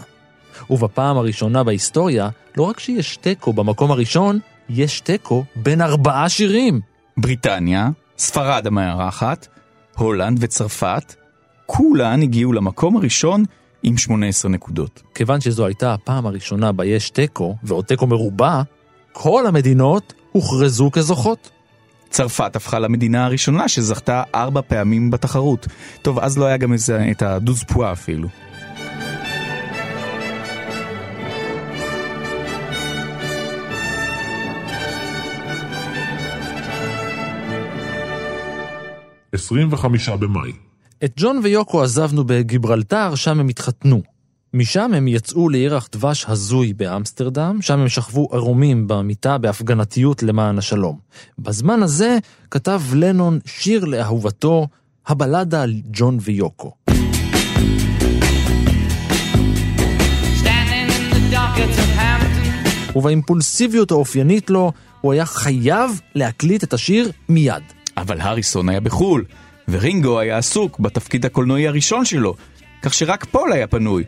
ובפעם 0.71 1.17
הראשונה 1.17 1.65
בהיסטוריה, 1.65 2.29
לא 2.57 2.63
רק 2.63 2.81
שיש 2.81 3.17
תיקו 3.17 3.53
במקום 3.53 3.91
הראשון, 3.91 4.39
יש 4.69 5.01
תיקו 5.01 5.45
בין 5.57 5.81
ארבעה 5.81 6.29
שירים. 6.29 6.81
בריטניה, 7.17 7.89
ספרד 8.19 8.67
המארחת, 8.67 9.49
הולנד 9.97 10.39
וצרפת, 10.41 11.15
כולן 11.67 12.23
הגיעו 12.23 12.53
למקום 12.53 12.97
הראשון 12.97 13.45
עם 13.83 13.99
18 13.99 14.51
נקודות. 14.51 15.03
כיוון 15.15 15.41
שזו 15.41 15.67
הייתה 15.67 15.95
הפעם 15.95 16.27
הראשונה 16.27 16.73
בה 16.73 16.85
יש 16.85 17.11
תיקו, 17.11 17.57
ועוד 17.63 17.85
תיקו 17.85 18.07
מרובע, 18.07 18.63
כל 19.13 19.47
המדינות 19.47 20.13
הוכרזו 20.37 20.91
כזוכות. 20.93 21.51
צרפת 22.11 22.57
הפכה 22.57 22.79
למדינה 22.79 23.25
הראשונה 23.25 23.69
שזכתה 23.69 24.23
ארבע 24.35 24.61
פעמים 24.61 25.11
בתחרות. 25.11 25.67
טוב, 26.03 26.19
אז 26.19 26.39
לא 26.39 26.45
היה 26.45 26.57
גם 26.57 26.73
איזה, 26.73 27.07
את 27.11 27.23
הדוז 27.23 27.65
פואה 27.65 27.93
אפילו. 27.93 28.29
עשרים 39.33 39.73
וחמישה 39.73 40.17
במאי. 40.17 40.53
את 41.05 41.13
ג'ון 41.17 41.41
ויוקו 41.43 41.83
עזבנו 41.83 42.25
בגיברלטר, 42.25 43.15
שם 43.15 43.41
הם 43.41 43.49
התחתנו. 43.49 44.16
משם 44.55 44.95
הם 44.95 45.09
יצאו 45.09 45.49
לירח 45.49 45.89
דבש 45.93 46.25
הזוי 46.29 46.73
באמסטרדם, 46.73 47.59
שם 47.63 47.79
הם 47.79 47.89
שכבו 47.89 48.29
ערומים 48.33 48.89
במיטה 48.89 49.39
בהפגנתיות 49.39 50.23
למען 50.23 50.59
השלום. 50.59 50.99
בזמן 51.39 51.83
הזה 51.83 52.19
כתב 52.51 52.83
לנון 52.95 53.39
שיר 53.47 53.85
לאהובתו, 53.85 54.69
הבלדה 55.07 55.63
על 55.63 55.75
ג'ון 55.93 56.19
ויוקו. 56.21 56.73
ובאימפולסיביות 62.97 63.91
האופיינית 63.91 64.51
לו, 64.51 64.73
הוא 65.01 65.13
היה 65.13 65.27
חייב 65.27 66.01
להקליט 66.15 66.65
את 66.65 66.73
השיר 66.73 67.11
מיד. 67.29 67.63
אבל 67.97 68.21
הריסון 68.21 68.69
היה 68.69 68.81
בחו"ל, 68.81 69.25
ורינגו 69.69 70.21
היה 70.21 70.39
עסוק 70.39 70.81
בתפקיד 70.81 71.27
הקולנועי 71.27 71.69
הראשון 71.69 72.05
שלו, 72.05 72.35
כך 72.83 72.95
שרק 72.95 73.25
פול 73.25 73.53
היה 73.53 73.67
פנוי. 73.67 74.05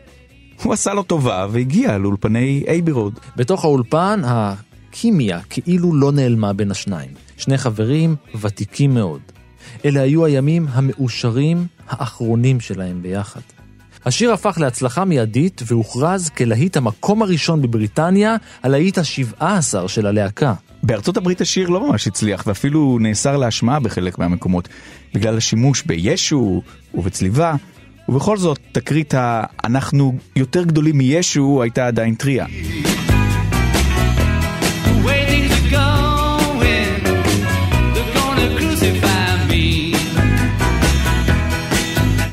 הוא 0.63 0.73
עשה 0.73 0.93
לו 0.93 1.03
טובה 1.03 1.47
והגיע 1.51 1.97
לאולפני 1.97 2.63
אייבי 2.67 2.91
רוד. 2.91 3.19
בתוך 3.35 3.63
האולפן, 3.63 4.21
הכימיה 4.23 5.39
כאילו 5.49 5.95
לא 5.95 6.11
נעלמה 6.11 6.53
בין 6.53 6.71
השניים. 6.71 7.11
שני 7.37 7.57
חברים 7.57 8.15
ותיקים 8.41 8.93
מאוד. 8.93 9.19
אלה 9.85 10.01
היו 10.01 10.25
הימים 10.25 10.67
המאושרים 10.69 11.67
האחרונים 11.89 12.59
שלהם 12.59 13.01
ביחד. 13.01 13.41
השיר 14.05 14.33
הפך 14.33 14.57
להצלחה 14.61 15.05
מיידית 15.05 15.61
והוכרז 15.65 16.29
כלהיט 16.29 16.77
המקום 16.77 17.21
הראשון 17.21 17.61
בבריטניה, 17.61 18.35
הלהיט 18.63 18.97
ה-17 18.97 19.87
של 19.87 20.05
הלהקה. 20.05 20.53
בארצות 20.83 21.17
הברית 21.17 21.41
השיר 21.41 21.69
לא 21.69 21.89
ממש 21.89 22.07
הצליח, 22.07 22.43
ואפילו 22.47 22.97
נאסר 23.01 23.37
להשמעה 23.37 23.79
בחלק 23.79 24.17
מהמקומות, 24.17 24.67
בגלל 25.13 25.37
השימוש 25.37 25.83
בישו 25.83 26.61
ובצליבה, 26.93 27.55
ובכל 28.09 28.37
זאת, 28.37 28.59
תקרית 28.71 29.13
ה- 29.13 29.43
"אנחנו 29.65 30.13
יותר 30.35 30.63
גדולים 30.63 30.97
מישו" 30.97 31.61
הייתה 31.61 31.87
עדיין 31.87 32.15
טריה. 32.15 32.45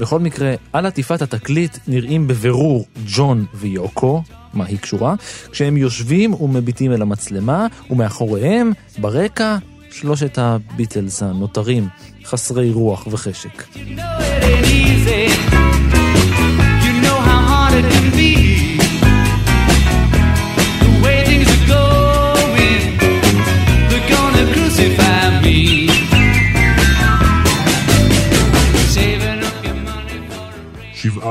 בכל 0.00 0.20
מקרה, 0.20 0.54
על 0.72 0.86
עטיפת 0.86 1.22
התקליט 1.22 1.78
נראים 1.88 2.28
בבירור 2.28 2.86
ג'ון 3.06 3.44
ויוקו, 3.54 4.22
מה 4.54 4.64
היא 4.66 4.78
קשורה, 4.78 5.14
כשהם 5.50 5.76
יושבים 5.76 6.34
ומביטים 6.34 6.92
אל 6.92 7.02
המצלמה, 7.02 7.66
ומאחוריהם, 7.90 8.72
ברקע, 8.98 9.56
שלושת 9.90 10.38
הביטלס 10.38 11.22
הנותרים, 11.22 11.88
חסרי 12.24 12.70
רוח 12.70 13.06
וחשק. 13.10 13.62
You 13.74 13.76
know 13.76 15.55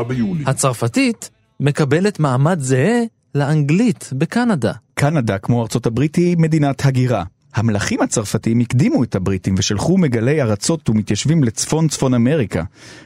ביולי. 0.03 0.43
הצרפתית 0.47 1.29
מקבלת 1.59 2.19
מעמד 2.19 2.59
זהה 2.59 3.01
לאנגלית 3.35 4.09
בקנדה. 4.13 4.71
קנדה, 4.93 5.37
כמו 5.37 5.61
ארצות 5.61 5.85
הברית, 5.85 6.15
היא 6.15 6.37
מדינת 6.37 6.85
הגירה. 6.85 7.23
המלכים 7.55 8.01
הצרפתים 8.01 8.59
הקדימו 8.59 9.03
את 9.03 9.15
הבריטים 9.15 9.55
ושלחו 9.57 9.97
מגלי 9.97 10.41
ארצות 10.41 10.89
ומתיישבים 10.89 11.43
לצפון 11.43 11.87
צפון 11.87 12.13
אמריקה. 12.13 12.63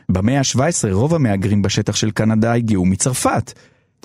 במאה 0.09 0.39
ה-17 0.39 0.91
רוב 0.91 1.15
המהגרים 1.15 1.61
בשטח 1.61 1.95
של 1.95 2.11
קנדה 2.11 2.53
הגיעו 2.53 2.85
מצרפת. 2.85 3.53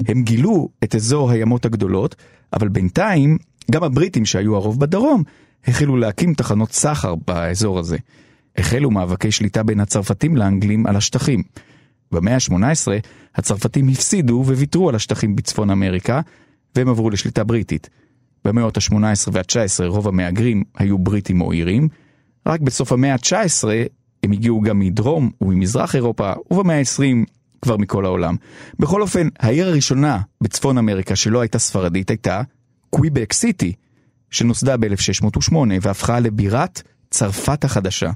הם 0.08 0.22
גילו 0.22 0.68
את 0.84 0.94
אזור 0.94 1.30
הימות 1.30 1.64
הגדולות, 1.64 2.16
אבל 2.52 2.68
בינתיים 2.68 3.38
גם 3.70 3.84
הבריטים 3.84 4.24
שהיו 4.24 4.56
הרוב 4.56 4.80
בדרום 4.80 5.22
החלו 5.66 5.96
להקים 5.96 6.34
תחנות 6.34 6.72
סחר 6.72 7.14
באזור 7.14 7.78
הזה. 7.78 7.96
החלו 8.56 8.90
מאבקי 8.90 9.30
שליטה 9.30 9.62
בין 9.62 9.80
הצרפתים 9.80 10.36
לאנגלים 10.36 10.86
על 10.86 10.96
השטחים. 10.96 11.42
במאה 12.14 12.35
ה-18 12.35 12.88
הצרפתים 13.35 13.88
הפסידו 13.88 14.42
וויתרו 14.46 14.88
על 14.88 14.94
השטחים 14.94 15.37
בצפון 15.37 15.70
אמריקה, 15.70 16.20
והם 16.77 16.88
עברו 16.88 17.11
לשליטה 17.11 17.44
בריטית. 17.44 17.90
במאות 18.44 18.77
ה-18 18.77 19.31
וה-19 19.33 19.85
רוב 19.87 20.09
המהגרים 20.09 20.64
היו 20.79 20.98
בריטים 20.98 21.40
או 21.40 21.53
אירים, 21.53 21.88
רק 22.46 22.61
בסוף 22.61 22.92
המאה 22.92 23.12
ה-19 23.12 23.64
הם 24.22 24.33
הגיעו 24.33 24.61
גם 24.61 24.79
מדרום 24.79 25.31
וממזרח 25.40 25.94
אירופה, 25.94 26.33
ובמאה 26.50 26.79
ה-20 26.79 27.27
כבר 27.62 27.77
מכל 27.77 28.05
העולם. 28.05 28.37
בכל 28.79 29.03
אופן, 29.03 29.29
העיר 29.38 29.68
הראשונה 29.68 30.20
בצפון 30.40 30.79
אמריקה 30.79 31.16
שלא 31.16 31.40
הייתה 31.40 31.59
ספרדית 31.59 32.11
הייתה 32.11 32.42
קוויבק 32.90 33.33
סיטי, 33.33 33.72
שנוסדה 34.31 34.77
ב-1608 34.77 35.55
והפכה 35.83 36.20
לבירת 36.20 36.83
צרפת 37.11 37.64
החדשה. 37.64 38.11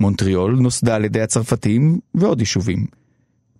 מונטריאול 0.00 0.56
נוסדה 0.56 0.94
על 0.96 1.04
ידי 1.04 1.20
הצרפתים 1.20 1.98
ועוד 2.14 2.40
יישובים. 2.40 2.86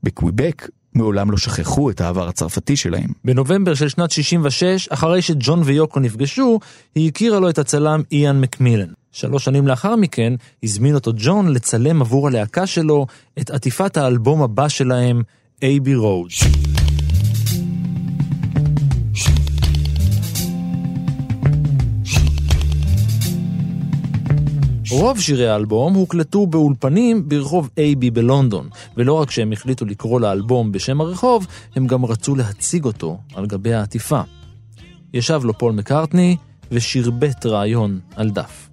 בקוויבק 0.05 0.69
מעולם 0.95 1.31
לא 1.31 1.37
שכחו 1.37 1.91
את 1.91 2.01
העבר 2.01 2.29
הצרפתי 2.29 2.77
שלהם. 2.77 3.09
בנובמבר 3.25 3.75
של 3.75 3.89
שנת 3.89 4.11
66, 4.11 4.89
אחרי 4.89 5.23
שג'ון 5.23 5.63
ויוקו 5.65 6.01
נפגשו, 6.01 6.61
היא 6.95 7.09
הכירה 7.09 7.41
לו 7.41 7.51
את 7.51 7.59
הצלם 7.59 8.03
איאן 8.13 8.41
מקמילן. 8.41 8.89
שלוש 9.13 9.45
שנים 9.45 9.67
לאחר 9.67 9.97
מכן, 9.97 10.35
הזמין 10.63 10.95
אותו 10.95 11.13
ג'ון 11.17 11.49
לצלם 11.49 12.01
עבור 12.01 12.29
הלהקה 12.29 12.67
שלו 12.67 13.07
את 13.41 13.51
עטיפת 13.51 13.97
האלבום 13.97 14.43
הבא 14.43 14.69
שלהם, 14.69 15.23
A.B. 15.61 15.89
Road. 15.89 16.74
רוב 25.01 25.21
שירי 25.21 25.49
האלבום 25.49 25.95
הוקלטו 25.95 26.47
באולפנים 26.47 27.29
ברחוב 27.29 27.71
A.B. 27.77 28.11
בלונדון, 28.13 28.69
ולא 28.97 29.13
רק 29.13 29.31
שהם 29.31 29.53
החליטו 29.53 29.85
לקרוא 29.85 30.21
לאלבום 30.21 30.73
בשם 30.73 31.01
הרחוב, 31.01 31.47
הם 31.77 31.87
גם 31.87 32.05
רצו 32.05 32.35
להציג 32.35 32.85
אותו 32.85 33.19
על 33.35 33.47
גבי 33.47 33.75
העטיפה. 33.75 34.21
ישב 35.15 35.41
לו 35.45 35.59
פול 35.59 35.73
מקארטני 35.73 36.37
ושרבט 36.71 37.47
רעיון 37.47 38.01
על 38.17 38.31
דף. 38.31 38.69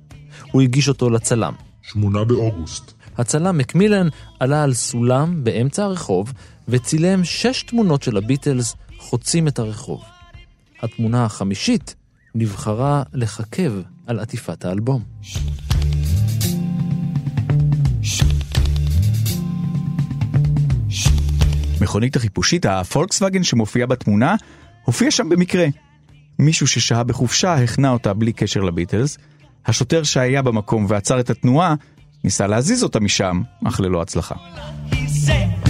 הוא 0.51 0.61
הגיש 0.61 0.89
אותו 0.89 1.09
לצלם. 1.09 1.53
שמונה 1.81 2.23
באוגוסט. 2.23 2.93
הצלם 3.17 3.57
מקמילן 3.57 4.07
עלה 4.39 4.63
על 4.63 4.73
סולם 4.73 5.43
באמצע 5.43 5.83
הרחוב 5.83 6.33
וצילם 6.67 7.23
שש 7.23 7.63
תמונות 7.63 8.03
של 8.03 8.17
הביטלס 8.17 8.75
חוצים 8.97 9.47
את 9.47 9.59
הרחוב. 9.59 10.01
התמונה 10.81 11.25
החמישית 11.25 11.95
נבחרה 12.35 13.03
לחכב 13.13 13.73
על 14.11 14.19
עטיפת 14.19 14.65
האלבום. 14.65 15.03
מכונית 21.81 22.15
החיפושית, 22.15 22.65
הפולקסווגן 22.65 23.43
שמופיעה 23.43 23.87
בתמונה, 23.87 24.35
הופיע 24.85 25.11
שם 25.11 25.29
במקרה. 25.29 25.65
מישהו 26.39 26.67
ששהה 26.67 27.03
בחופשה 27.03 27.63
החנה 27.63 27.89
אותה 27.89 28.13
בלי 28.13 28.33
קשר 28.33 28.61
לביטלס. 28.61 29.17
השוטר 29.65 30.03
שהיה 30.03 30.41
במקום 30.41 30.85
ועצר 30.89 31.19
את 31.19 31.29
התנועה, 31.29 31.75
ניסה 32.23 32.47
להזיז 32.47 32.83
אותה 32.83 32.99
משם, 32.99 33.41
אך 33.67 33.79
ללא 33.79 34.01
הצלחה. 34.01 34.35
He 34.91 34.95
said, 34.95 35.69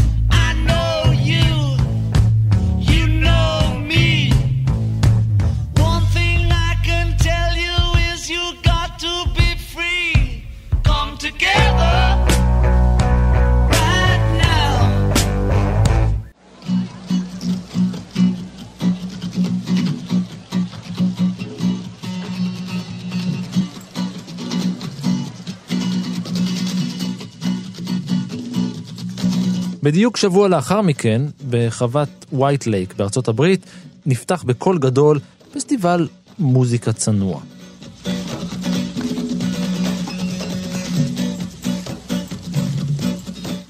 בדיוק 29.84 30.18
שבוע 30.18 30.48
לאחר 30.48 30.82
מכן, 30.82 31.22
בחוות 31.50 32.10
ווייט 32.34 32.68
לייק 32.68 32.94
בארצות 32.94 33.28
הברית, 33.28 33.66
נפתח 34.06 34.44
בקול 34.44 34.80
גדול 34.80 35.20
פסטיבל 35.54 36.08
מוזיקה 36.40 36.94
צנוע. 36.94 37.42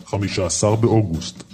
חמישה 0.05 0.45
עשר 0.45 0.75
באוגוסט. 0.75 1.50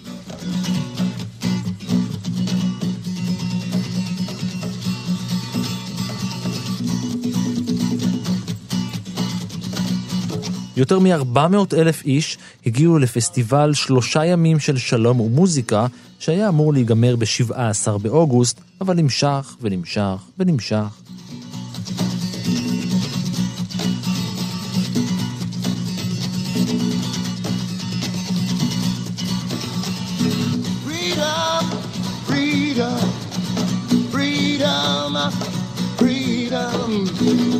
יותר 10.77 10.99
מ-400 10.99 11.75
אלף 11.77 12.03
איש 12.05 12.37
הגיעו 12.65 12.99
לפסטיבל 12.99 13.73
שלושה 13.73 14.25
ימים 14.25 14.59
של 14.59 14.77
שלום 14.77 15.19
ומוזיקה, 15.19 15.87
שהיה 16.19 16.49
אמור 16.49 16.73
להיגמר 16.73 17.15
ב-17 17.15 17.97
באוגוסט, 18.01 18.61
אבל 18.81 18.95
נמשך 18.95 19.55
ונמשך 19.61 20.21
ונמשך. 20.37 21.01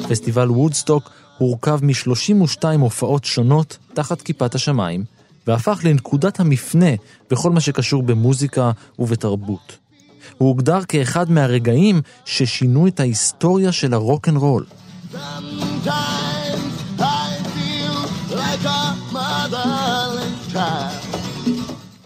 פסטיבל 0.09 0.51
וודסטוק 0.51 1.09
הורכב 1.37 1.79
מ-32 1.83 2.63
הופעות 2.79 3.25
שונות 3.25 3.77
תחת 3.93 4.21
כיפת 4.21 4.55
השמיים, 4.55 5.03
והפך 5.47 5.79
לנקודת 5.83 6.39
המפנה 6.39 6.89
בכל 7.31 7.51
מה 7.51 7.59
שקשור 7.59 8.03
במוזיקה 8.03 8.71
ובתרבות. 8.99 9.77
הוא 10.37 10.49
הוגדר 10.49 10.79
כאחד 10.87 11.31
מהרגעים 11.31 12.01
ששינו 12.25 12.87
את 12.87 12.99
ההיסטוריה 12.99 13.71
של 13.71 13.93
הרוקנרול. 13.93 14.65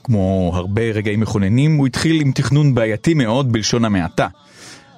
כמו 0.04 0.52
הרבה 0.54 0.82
רגעים 0.82 1.20
מכוננים, 1.20 1.78
הוא 1.78 1.88
התחיל 1.88 2.22
עם 2.22 2.32
תכנון 2.32 2.76
בעייתי 2.76 3.14
מאוד 3.14 3.52
בלשון 3.52 3.86
המעטה. 3.86 4.28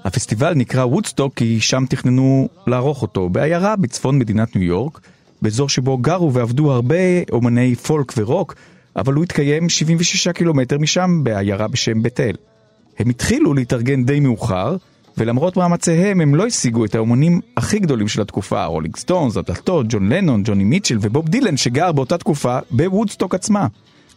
הפסטיבל 0.04 0.54
נקרא 0.54 0.86
וודסטוק 0.86 1.34
כי 1.34 1.62
שם 1.62 1.86
תכננו 1.90 2.50
לערוך 2.68 3.02
אותו, 3.02 3.30
בעיירה 3.30 3.76
בצפון 3.76 4.20
מדינת 4.20 4.56
ניו 4.56 4.64
יורק, 4.64 5.00
באזור 5.42 5.70
שבו 5.70 5.98
גרו 5.98 6.34
ועבדו 6.34 6.72
הרבה 6.72 6.96
אומני 7.32 7.76
פולק 7.76 8.14
ורוק, 8.18 8.56
אבל 8.96 9.14
הוא 9.14 9.24
התקיים 9.24 9.70
76 9.70 10.28
קילומטר 10.28 10.78
משם, 10.78 11.20
בעיירה 11.24 11.68
בשם 11.68 12.04
בית 12.04 12.20
אל. 12.20 12.36
הם 13.00 13.10
התחילו 13.10 13.54
להתארגן 13.54 14.06
די 14.06 14.20
מאוחר, 14.20 14.76
ולמרות 15.18 15.58
מאמציהם 15.58 16.22
הם 16.22 16.36
לא 16.36 16.46
השיגו 16.46 16.86
את 16.86 16.96
האומנים 16.96 17.42
הכי 17.58 17.80
גדולים 17.80 18.08
של 18.08 18.22
התקופה, 18.22 18.66
רולינג 18.66 18.98
סטונס, 18.98 19.38
הדלתות, 19.38 19.86
ג'ון 19.90 20.14
לנון, 20.14 20.42
ג'וני 20.46 20.64
מיטשל 20.64 20.98
ובוב 21.02 21.30
דילן 21.30 21.58
שגר 21.58 21.92
באותה 21.92 22.18
תקופה 22.18 22.60
בוודסטוק 22.72 23.36
עצמה. 23.36 23.68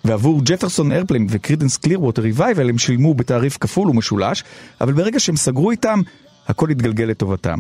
ועבור 0.05 0.41
ג'פרסון 0.45 0.93
איירפליין 0.93 1.27
וקרידנס 1.31 1.77
קלירווטר 1.77 2.23
ריבייבל 2.23 2.69
הם 2.69 2.79
שילמו 2.79 3.15
בתעריף 3.15 3.59
כפול 3.61 3.91
ומשולש, 3.91 4.45
אבל 4.81 4.93
ברגע 4.93 5.21
שהם 5.21 5.37
סגרו 5.37 5.71
איתם, 5.71 6.01
הכל 6.49 6.71
התגלגל 6.71 7.05
לטובתם. 7.05 7.59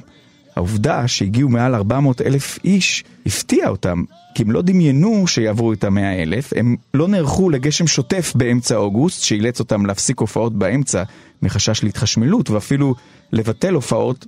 העובדה 0.56 1.08
שהגיעו 1.08 1.48
מעל 1.48 1.74
400 1.74 2.20
אלף 2.20 2.58
איש 2.64 3.04
הפתיעה 3.26 3.68
אותם, 3.68 4.02
כי 4.34 4.42
הם 4.42 4.50
לא 4.50 4.62
דמיינו 4.62 5.26
שיעברו 5.26 5.72
את 5.72 5.84
המאה 5.84 6.22
אלף, 6.22 6.52
הם 6.56 6.76
לא 6.94 7.08
נערכו 7.08 7.50
לגשם 7.50 7.86
שוטף 7.86 8.32
באמצע 8.34 8.76
אוגוסט, 8.76 9.22
שאילץ 9.22 9.60
אותם 9.60 9.86
להפסיק 9.86 10.20
הופעות 10.20 10.58
באמצע 10.58 11.02
מחשש 11.42 11.84
להתחשמלות, 11.84 12.50
ואפילו 12.50 12.94
לבטל 13.32 13.74
הופעות. 13.74 14.26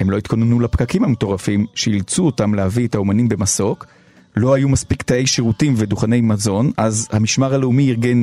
הם 0.00 0.10
לא 0.10 0.18
התכוננו 0.18 0.60
לפקקים 0.60 1.04
המטורפים 1.04 1.66
שאילצו 1.74 2.26
אותם 2.26 2.54
להביא 2.54 2.86
את 2.86 2.94
האומנים 2.94 3.28
במסוק. 3.28 3.86
לא 4.38 4.54
היו 4.54 4.68
מספיק 4.68 5.02
תאי 5.02 5.26
שירותים 5.26 5.74
ודוכני 5.76 6.20
מזון, 6.20 6.70
אז 6.76 7.08
המשמר 7.12 7.54
הלאומי 7.54 7.90
ארגן 7.90 8.22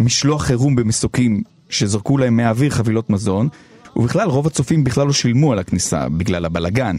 משלוח 0.00 0.42
חירום 0.42 0.76
במסוקים 0.76 1.42
שזרקו 1.68 2.18
להם 2.18 2.36
מהאוויר 2.36 2.70
חבילות 2.70 3.10
מזון, 3.10 3.48
ובכלל 3.96 4.28
רוב 4.28 4.46
הצופים 4.46 4.84
בכלל 4.84 5.06
לא 5.06 5.12
שילמו 5.12 5.52
על 5.52 5.58
הכניסה 5.58 6.08
בגלל 6.08 6.44
הבלגן. 6.44 6.96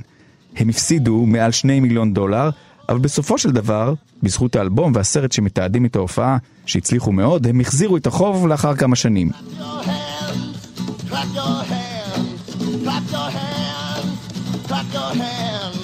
הם 0.55 0.69
הפסידו 0.69 1.25
מעל 1.25 1.51
שני 1.51 1.79
מיליון 1.79 2.13
דולר, 2.13 2.49
אבל 2.89 2.99
בסופו 2.99 3.37
של 3.37 3.51
דבר, 3.51 3.93
בזכות 4.23 4.55
האלבום 4.55 4.91
והסרט 4.95 5.31
שמתעדים 5.31 5.85
את 5.85 5.95
ההופעה, 5.95 6.37
שהצליחו 6.65 7.11
מאוד, 7.11 7.47
הם 7.47 7.59
החזירו 7.59 7.97
את 7.97 8.07
החוב 8.07 8.47
לאחר 8.47 8.75
כמה 8.75 8.95
שנים. 8.95 9.29
Clap 11.09 11.35
your 11.35 11.63
hands, 11.71 12.53
clap 12.83 13.05
your 13.11 13.29
hands, 13.37 14.67
clap 14.67 14.87
your 14.93 15.11
hands. 15.21 15.80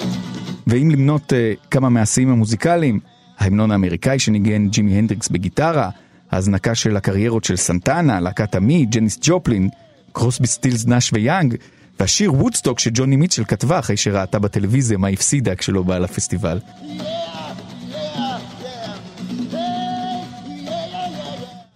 ואם 0.68 0.90
למנות 0.90 1.32
uh, 1.32 1.68
כמה 1.70 1.88
מהשיאים 1.88 2.30
המוזיקליים, 2.30 3.00
ההמנון 3.38 3.70
האמריקאי 3.70 4.18
שניגן 4.18 4.68
ג'ימי 4.68 4.98
הנדריקס 4.98 5.28
בגיטרה, 5.28 5.90
ההזנקה 6.30 6.74
של 6.74 6.96
הקריירות 6.96 7.44
של 7.44 7.56
סנטנה, 7.56 8.20
להקת 8.20 8.54
המי, 8.54 8.86
ג'ניס 8.86 9.18
ג'ופלין, 9.22 9.68
קרוסבי 10.12 10.46
סטילס 10.46 10.86
נאש 10.86 11.12
ויאנג, 11.12 11.54
והשיר 12.00 12.34
וודסטוק 12.34 12.78
שג'וני 12.78 13.16
מיטשל 13.16 13.44
כתבה 13.44 13.78
אחרי 13.78 13.96
שראתה 13.96 14.38
בטלוויזיה 14.38 14.98
מה 14.98 15.08
הפסידה 15.08 15.54
כשלא 15.54 15.82
באה 15.82 15.98
לפסטיבל. 15.98 16.58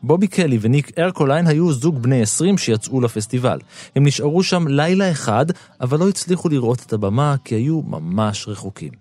בובי 0.02 0.26
קלי 0.26 0.58
וניק 0.60 0.98
ארקוליין 0.98 1.46
היו 1.46 1.72
זוג 1.72 2.02
בני 2.02 2.22
20 2.22 2.58
שיצאו 2.58 3.00
לפסטיבל. 3.00 3.58
הם 3.96 4.06
נשארו 4.06 4.42
שם 4.42 4.68
לילה 4.68 5.10
אחד, 5.10 5.46
אבל 5.80 5.98
לא 5.98 6.08
הצליחו 6.08 6.48
לראות 6.48 6.82
את 6.86 6.92
הבמה 6.92 7.36
כי 7.44 7.54
היו 7.54 7.82
ממש 7.82 8.48
רחוקים. 8.48 8.92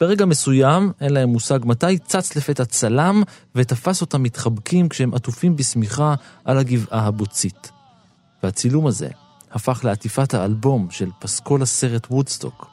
ברגע 0.00 0.24
מסוים, 0.24 0.92
אין 1.00 1.12
להם 1.12 1.28
מושג 1.28 1.58
מתי, 1.64 1.98
צץ 1.98 2.36
לפתע 2.36 2.64
צלם 2.64 3.22
ותפס 3.54 4.00
אותם 4.00 4.22
מתחבקים 4.22 4.88
כשהם 4.88 5.14
עטופים 5.14 5.56
בשמיכה 5.56 6.14
על 6.44 6.58
הגבעה 6.58 7.06
הבוצית. 7.06 7.70
והצילום 8.42 8.86
הזה 8.86 9.08
הפך 9.52 9.84
לעטיפת 9.84 10.34
האלבום 10.34 10.86
של 10.90 11.08
פסקול 11.18 11.62
הסרט 11.62 12.06
וודסטוק. 12.10 12.66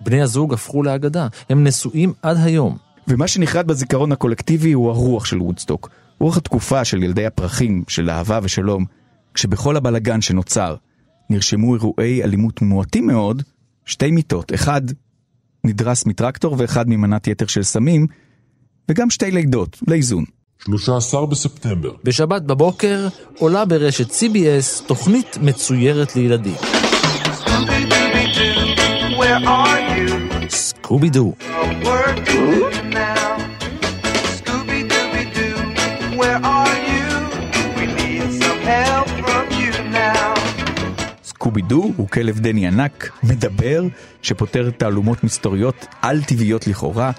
בני 0.00 0.22
הזוג 0.22 0.54
הפכו 0.54 0.82
לאגדה, 0.82 1.26
הם 1.50 1.66
נשואים 1.66 2.12
עד 2.22 2.36
היום. 2.36 2.76
ומה 3.08 3.28
שנחרט 3.28 3.66
בזיכרון 3.66 4.12
הקולקטיבי 4.12 4.72
הוא 4.72 4.90
הרוח 4.90 5.24
של 5.24 5.42
וודסטוק. 5.42 5.90
רוח 6.22 6.36
התקופה 6.36 6.84
של 6.84 7.02
ילדי 7.02 7.26
הפרחים, 7.26 7.84
של 7.88 8.10
אהבה 8.10 8.38
ושלום, 8.42 8.84
כשבכל 9.34 9.76
הבלגן 9.76 10.20
שנוצר 10.20 10.76
נרשמו 11.30 11.74
אירועי 11.74 12.22
אלימות 12.22 12.62
מועטים 12.62 13.06
מאוד, 13.06 13.42
שתי 13.84 14.10
מיטות, 14.10 14.54
אחד 14.54 14.82
נדרס 15.64 16.06
מטרקטור 16.06 16.54
ואחד 16.58 16.88
ממנת 16.88 17.26
יתר 17.26 17.46
של 17.46 17.62
סמים, 17.62 18.06
וגם 18.88 19.10
שתי 19.10 19.30
לידות, 19.30 19.78
לאיזון. 19.88 20.24
13 20.58 21.26
בספטמבר, 21.26 21.92
בשבת 22.04 22.42
בבוקר 22.42 23.08
עולה 23.38 23.64
ברשת 23.64 24.10
CBS 24.10 24.86
תוכנית 24.86 25.38
מצוירת 25.42 26.16
לילדים. 26.16 26.56
Where 29.18 29.44
are 29.44 29.78
you? 29.96 30.48
סקובי 30.48 31.10
דו. 31.10 31.34
סקובי 41.52 41.68
דו 41.68 41.92
הוא 41.96 42.08
כלב 42.08 42.40
דני 42.40 42.66
ענק, 42.66 43.10
מדבר, 43.22 43.84
שפותר 44.22 44.70
תעלומות 44.70 45.24
מסתוריות 45.24 45.86
על-טבעיות 46.02 46.66
לכאורה, 46.66 47.10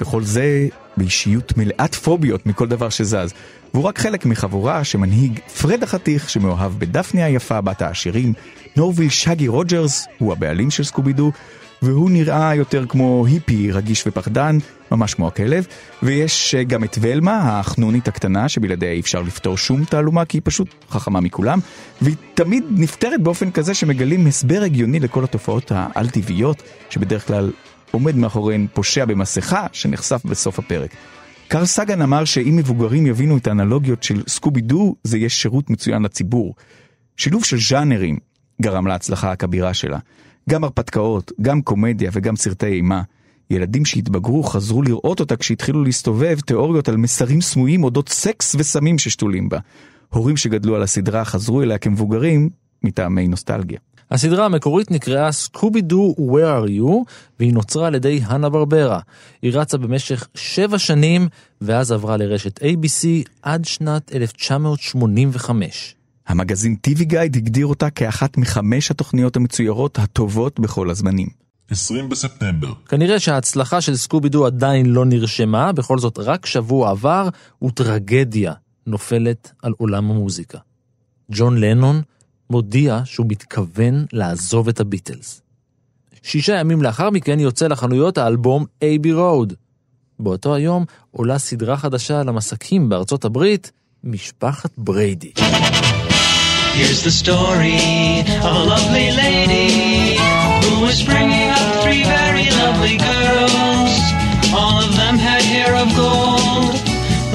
וכל 0.00 0.22
זה 0.22 0.68
באישיות 0.96 1.52
מלאת 1.56 1.94
פוביות 1.94 2.46
מכל 2.46 2.68
דבר 2.68 2.88
שזז. 2.88 3.34
והוא 3.74 3.84
רק 3.84 3.98
חלק 3.98 4.26
מחבורה 4.26 4.84
שמנהיג 4.84 5.38
פרד 5.38 5.82
החתיך 5.82 6.30
שמאוהב 6.30 6.72
בדפני 6.78 7.22
היפה 7.22 7.60
בת 7.60 7.82
העשירים, 7.82 8.32
נורוויל 8.76 9.08
שגי 9.08 9.48
רוג'רס 9.48 10.06
הוא 10.18 10.32
הבעלים 10.32 10.70
של 10.70 10.84
סקובי 10.84 11.12
דו, 11.12 11.32
והוא 11.82 12.10
נראה 12.10 12.54
יותר 12.54 12.86
כמו 12.88 13.26
היפי 13.26 13.72
רגיש 13.72 14.06
ופחדן, 14.06 14.58
ממש 14.90 15.14
כמו 15.14 15.28
הכלב, 15.28 15.66
ויש 16.02 16.54
אה, 16.54 16.64
גם 16.64 16.84
את 16.84 16.98
ולמה, 17.00 17.60
החנונית 17.60 18.08
הקטנה, 18.08 18.48
שבלעדיה 18.48 18.92
אי 18.92 19.00
אפשר 19.00 19.22
לפתור 19.22 19.56
שום 19.56 19.84
תעלומה, 19.84 20.24
כי 20.24 20.36
היא 20.36 20.42
פשוט 20.44 20.68
חכמה 20.90 21.20
מכולם, 21.20 21.58
והיא 22.02 22.16
תמיד 22.34 22.64
נפתרת 22.70 23.22
באופן 23.22 23.50
כזה 23.50 23.74
שמגלים 23.74 24.26
הסבר 24.26 24.62
הגיוני 24.62 25.00
לכל 25.00 25.24
התופעות 25.24 25.72
העל-טבעיות, 25.74 26.62
שבדרך 26.90 27.26
כלל 27.26 27.52
עומד 27.90 28.16
מאחוריהן 28.16 28.66
פושע 28.74 29.04
במסכה, 29.04 29.66
שנחשף 29.72 30.20
בסוף 30.24 30.58
הפרק. 30.58 30.90
קרל 31.48 31.66
סגן 31.66 32.02
אמר 32.02 32.24
שאם 32.24 32.56
מבוגרים 32.56 33.06
יבינו 33.06 33.36
את 33.36 33.46
האנלוגיות 33.46 34.02
של 34.02 34.22
סקובי 34.28 34.60
דו, 34.60 34.94
זה 35.04 35.18
יהיה 35.18 35.28
שירות 35.28 35.70
מצוין 35.70 36.02
לציבור. 36.02 36.54
שילוב 37.16 37.44
של 37.44 37.58
ז'אנרים 37.60 38.18
גרם 38.62 38.86
להצלחה 38.86 39.32
הכבירה 39.32 39.74
שלה. 39.74 39.98
גם 40.50 40.64
הרפתקאות, 40.64 41.32
גם 41.40 41.62
קומדיה 41.62 42.10
וגם 42.12 42.36
סרטי 42.36 42.66
אימה. 42.66 43.02
ילדים 43.50 43.84
שהתבגרו 43.84 44.42
חזרו 44.42 44.82
לראות 44.82 45.20
אותה 45.20 45.36
כשהתחילו 45.36 45.84
להסתובב 45.84 46.40
תיאוריות 46.40 46.88
על 46.88 46.96
מסרים 46.96 47.40
סמויים 47.40 47.84
אודות 47.84 48.08
סקס 48.08 48.54
וסמים 48.58 48.98
ששתולים 48.98 49.48
בה. 49.48 49.58
הורים 50.08 50.36
שגדלו 50.36 50.76
על 50.76 50.82
הסדרה 50.82 51.24
חזרו 51.24 51.62
אליה 51.62 51.78
כמבוגרים 51.78 52.50
מטעמי 52.82 53.28
נוסטלגיה. 53.28 53.78
הסדרה 54.10 54.44
המקורית 54.44 54.90
נקראה 54.90 55.32
סקובי 55.32 55.80
דו 55.80 56.14
Where 56.18 56.66
are 56.66 56.68
you 56.68 57.12
והיא 57.40 57.52
נוצרה 57.52 57.86
על 57.86 57.94
ידי 57.94 58.20
הנה 58.24 58.48
ברברה. 58.48 59.00
היא 59.42 59.52
רצה 59.54 59.78
במשך 59.78 60.28
שבע 60.34 60.78
שנים 60.78 61.28
ואז 61.60 61.92
עברה 61.92 62.16
לרשת 62.16 62.58
ABC 62.62 63.06
עד 63.42 63.64
שנת 63.64 64.14
1985. 64.14 65.95
המגזין 66.26 66.76
TV 66.86 67.04
גייד 67.04 67.36
הגדיר 67.36 67.66
אותה 67.66 67.90
כאחת 67.90 68.36
מחמש 68.36 68.90
התוכניות 68.90 69.36
המצוירות 69.36 69.98
הטובות 69.98 70.60
בכל 70.60 70.90
הזמנים. 70.90 71.28
20 71.70 72.08
בספטמבר, 72.08 72.72
כנראה 72.88 73.20
שההצלחה 73.20 73.80
של 73.80 73.96
סקובי 73.96 74.28
דו 74.28 74.46
עדיין 74.46 74.86
לא 74.86 75.04
נרשמה, 75.04 75.72
בכל 75.72 75.98
זאת 75.98 76.18
רק 76.18 76.46
שבוע 76.46 76.90
עבר 76.90 77.28
וטרגדיה 77.64 78.52
נופלת 78.86 79.52
על 79.62 79.72
עולם 79.76 80.10
המוזיקה. 80.10 80.58
ג'ון 81.32 81.60
לנון 81.60 82.02
מודיע 82.50 83.00
שהוא 83.04 83.26
מתכוון 83.28 84.06
לעזוב 84.12 84.68
את 84.68 84.80
הביטלס. 84.80 85.42
שישה 86.22 86.54
ימים 86.54 86.82
לאחר 86.82 87.10
מכן 87.10 87.40
יוצא 87.40 87.66
לחנויות 87.66 88.18
האלבום 88.18 88.64
אייבי 88.82 89.12
רוד. 89.12 89.52
באותו 90.20 90.54
היום 90.54 90.84
עולה 91.10 91.38
סדרה 91.38 91.76
חדשה 91.76 92.20
על 92.20 92.28
המסקים 92.28 92.88
בארצות 92.88 93.24
הברית, 93.24 93.72
משפחת 94.04 94.70
בריידי. 94.78 95.32
Here's 96.76 97.02
the 97.02 97.10
story 97.10 98.20
of 98.20 98.52
a 98.52 98.64
lovely 98.68 99.10
lady 99.10 100.20
who 100.60 100.82
was 100.84 101.02
bringing 101.02 101.48
up 101.48 101.82
three 101.82 102.04
very 102.04 102.50
lovely 102.50 102.98
girls. 103.00 103.96
All 104.52 104.84
of 104.84 104.94
them 104.94 105.16
had 105.16 105.40
hair 105.40 105.74
of 105.74 105.88
gold, 105.96 106.76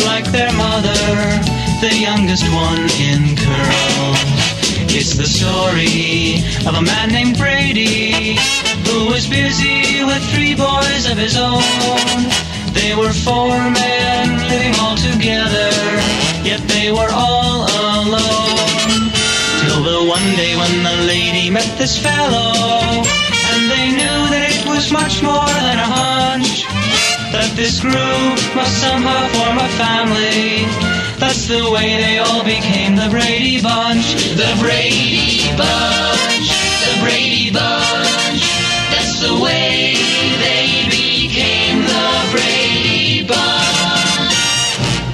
like 0.05 0.25
their 0.31 0.53
mother, 0.53 0.93
the 1.81 1.89
youngest 1.89 2.45
one 2.53 2.85
in 3.01 3.35
curls. 3.35 4.21
It's 4.93 5.17
the 5.17 5.25
story 5.25 6.45
of 6.69 6.75
a 6.75 6.81
man 6.85 7.09
named 7.09 7.39
Brady 7.39 8.37
who 8.85 9.07
was 9.07 9.25
busy 9.25 10.03
with 10.05 10.21
three 10.29 10.53
boys 10.53 11.09
of 11.09 11.17
his 11.17 11.35
own. 11.35 12.29
They 12.77 12.93
were 12.93 13.11
four 13.11 13.57
men 13.57 14.37
living 14.53 14.75
all 14.79 14.95
together, 14.97 15.73
yet 16.45 16.61
they 16.67 16.91
were 16.91 17.09
all 17.11 17.65
alone. 17.65 18.50
One 20.15 20.29
day 20.35 20.53
when 20.61 20.83
the 20.83 20.97
lady 21.13 21.49
met 21.49 21.69
this 21.77 21.95
fellow, 22.07 22.51
and 23.51 23.61
they 23.73 23.87
knew 23.97 24.19
that 24.33 24.43
it 24.55 24.63
was 24.67 24.91
much 24.91 25.15
more 25.23 25.51
than 25.67 25.77
a 25.87 25.89
hunch. 25.99 26.67
That 27.33 27.51
this 27.55 27.79
group 27.79 28.39
must 28.59 28.75
somehow 28.85 29.21
form 29.35 29.57
a 29.67 29.69
family. 29.83 30.67
That's 31.21 31.47
the 31.47 31.63
way 31.75 31.89
they 32.03 32.17
all 32.25 32.43
became 32.43 32.93
the 33.03 33.09
Brady 33.15 33.61
Bunch. 33.61 34.07
The 34.41 34.51
Brady 34.59 35.47
Bunch. 35.61 36.47
The 36.87 36.95
Brady 37.03 37.47
Bunch. 37.59 38.43
That's 38.91 39.15
the 39.25 39.33
way. 39.43 39.61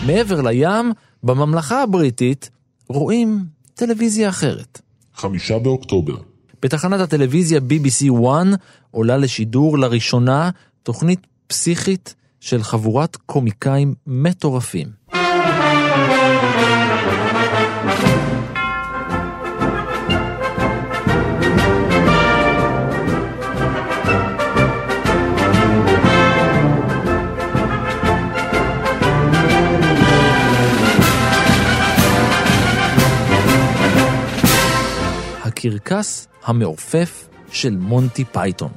מעבר 0.08 0.42
לים, 0.42 0.94
בממלכה 1.24 1.84
הבריטית, 1.84 2.50
רואים 2.90 3.46
טלוויזיה 3.76 4.30
אחרת. 4.30 4.82
חמישה 5.18 5.60
באוקטובר. 5.60 6.16
בתחנת 6.62 7.00
הטלוויזיה 7.00 7.60
BBC 7.60 8.06
1 8.52 8.60
עולה 8.92 9.18
לשידור 9.18 9.78
לראשונה 9.78 10.50
תוכנית 10.84 11.28
פסיכית 11.48 12.16
של 12.40 12.64
חבורת 12.64 13.16
קומיקאים 13.16 13.94
מטורפים. 14.08 14.88
הקרקס 35.58 36.28
המעופף 36.46 37.28
של 37.52 37.78
מונטי 37.78 38.26
פייתון. 38.26 38.70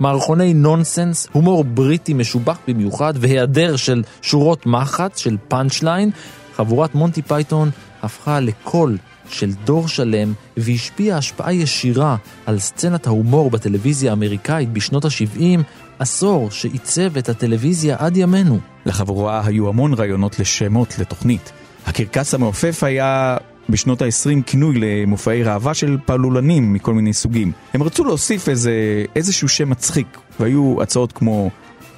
מערכוני 0.00 0.54
נונסנס, 0.54 1.28
הומור 1.32 1.64
בריטי 1.64 2.14
משובח 2.14 2.58
במיוחד 2.68 3.14
והיעדר 3.16 3.76
של 3.76 4.02
שורות 4.22 4.66
מחץ, 4.66 5.18
של 5.18 5.36
punch 5.48 5.82
line, 5.82 6.10
חבורת 6.56 6.94
מונטי 6.94 7.22
פייתון 7.22 7.70
הפכה 8.02 8.40
לקול 8.40 8.98
של 9.28 9.50
דור 9.64 9.88
שלם 9.88 10.32
והשפיעה 10.56 11.18
השפעה 11.18 11.52
ישירה 11.52 12.16
על 12.46 12.58
סצנת 12.58 13.06
ההומור 13.06 13.50
בטלוויזיה 13.50 14.10
האמריקאית 14.10 14.72
בשנות 14.72 15.04
ה-70, 15.04 15.42
עשור 15.98 16.50
שעיצב 16.50 17.16
את 17.16 17.28
הטלוויזיה 17.28 17.96
עד 17.98 18.16
ימינו. 18.16 18.58
לחבורה 18.86 19.42
היו 19.44 19.68
המון 19.68 19.94
רעיונות 19.94 20.38
לשמות 20.38 20.98
לתוכנית. 20.98 21.52
הקרקס 21.86 22.34
המעופף 22.34 22.82
היה 22.82 23.36
בשנות 23.68 24.02
ה-20 24.02 24.42
כינוי 24.46 24.74
למופעי 24.78 25.42
ראווה 25.42 25.74
של 25.74 25.98
פעלולנים 26.06 26.72
מכל 26.72 26.94
מיני 26.94 27.12
סוגים. 27.12 27.52
הם 27.74 27.82
רצו 27.82 28.04
להוסיף 28.04 28.48
איזה, 28.48 28.72
איזשהו 29.16 29.48
שם 29.48 29.70
מצחיק, 29.70 30.18
והיו 30.40 30.82
הצעות 30.82 31.12
כמו 31.12 31.50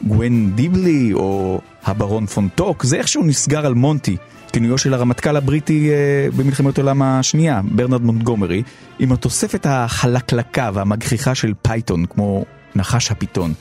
גווין 0.02 0.52
דיבלי 0.54 1.12
או 1.12 1.60
הברון 1.84 2.26
פון 2.26 2.51
טוק, 2.51 2.84
זה 2.84 2.96
איכשהו 2.96 3.24
נסגר 3.24 3.66
על 3.66 3.74
מונטי, 3.74 4.16
כינויו 4.52 4.78
של 4.78 4.94
הרמטכ"ל 4.94 5.36
הבריטי 5.36 5.90
אה, 5.90 6.28
במלחמת 6.36 6.78
העולם 6.78 7.02
השנייה, 7.02 7.60
ברנרד 7.64 8.02
מונטגומרי, 8.02 8.62
עם 8.98 9.12
התוספת 9.12 9.66
החלקלקה 9.68 10.70
והמגחיכה 10.74 11.34
של 11.34 11.52
פייתון, 11.62 12.06
כמו 12.06 12.44
נחש 12.76 13.10
הפיתון. 13.10 13.52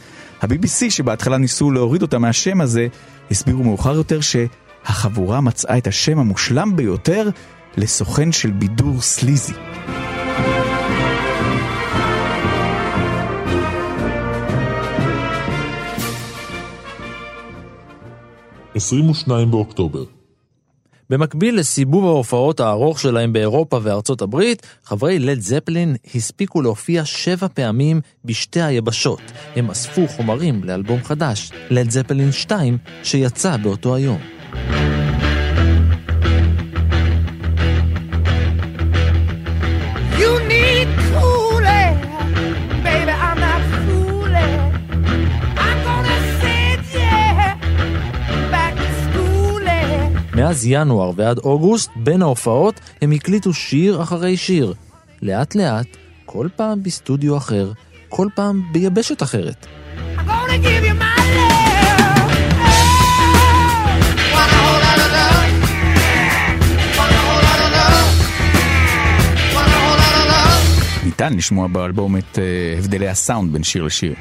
ה-BBC 0.42 0.90
שבהתחלה 0.90 1.38
ניסו 1.38 1.72
להוריד 1.72 2.02
אותה 2.02 2.20
מהשם 2.20 2.62
הזה, 2.62 2.88
הסבירו 3.32 3.64
מאוחר 3.64 3.96
יותר 3.96 4.20
שהחבורה 4.22 5.42
מצאה 5.42 5.78
את 5.78 5.88
השם 5.88 6.20
המושלם 6.20 6.76
ביותר 6.76 7.30
לסוכן 7.78 8.32
של 8.32 8.52
בידור 8.52 9.02
סליזי. 9.02 9.54
עשרים 18.76 19.10
ושניים 19.10 19.52
באוקטובר. 19.52 20.04
במקביל 21.10 21.60
לסיבוב 21.60 22.06
ההופעות 22.06 22.60
הארוך 22.60 23.00
שלהם 23.00 23.34
באירופה 23.34 23.80
וארצות 23.84 24.22
הברית, 24.22 24.68
חברי 24.84 25.20
לד 25.20 25.40
זפלין 25.40 25.96
הספיקו 26.16 26.62
להופיע 26.62 27.06
שבע 27.06 27.48
פעמים 27.54 28.02
בשתי 28.26 28.62
היבשות. 28.62 29.22
הם 29.56 29.70
אספו 29.70 30.08
חומרים 30.08 30.64
לאלבום 30.64 31.04
חדש, 31.04 31.52
לד 31.70 31.90
זפלין 31.90 32.32
2, 32.32 32.78
שיצא 33.04 33.58
באותו 33.58 33.96
היום. 33.96 34.20
מאז 50.50 50.66
ינואר 50.66 51.12
ועד 51.16 51.38
אוגוסט, 51.38 51.90
בין 51.96 52.22
ההופעות, 52.22 52.80
הם 53.02 53.12
הקליטו 53.12 53.54
שיר 53.54 54.02
אחרי 54.02 54.38
שיר. 54.38 54.74
לאט 55.22 55.56
לאט, 55.56 55.88
כל 56.26 56.48
פעם 56.56 56.84
בסטודיו 56.84 57.38
אחר, 57.38 57.72
כל 58.10 58.28
פעם 58.36 58.62
ביבשת 58.72 59.24
אחרת. 59.24 59.66
ניתן 71.04 71.34
לשמוע 71.34 71.68
באלבום 71.68 72.18
את 72.18 72.40
אה, 72.40 72.44
הבדלי 72.78 73.08
הסאונד 73.08 73.54
בין 73.54 73.64
שיר 73.64 73.84
לשיר. 73.84 74.14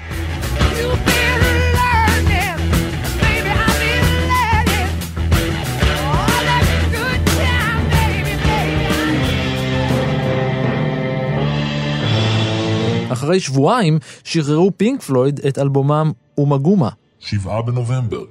אחרי 13.29 13.41
שבועיים 13.41 13.99
שחררו 14.25 14.71
פינק 14.77 15.03
פלויד 15.03 15.41
את 15.49 15.59
אלבומם 15.59 16.13
אומה 16.39 16.59
גומה. 16.59 16.89
שבעה 17.21 17.63
בנובמבר. 17.63 18.25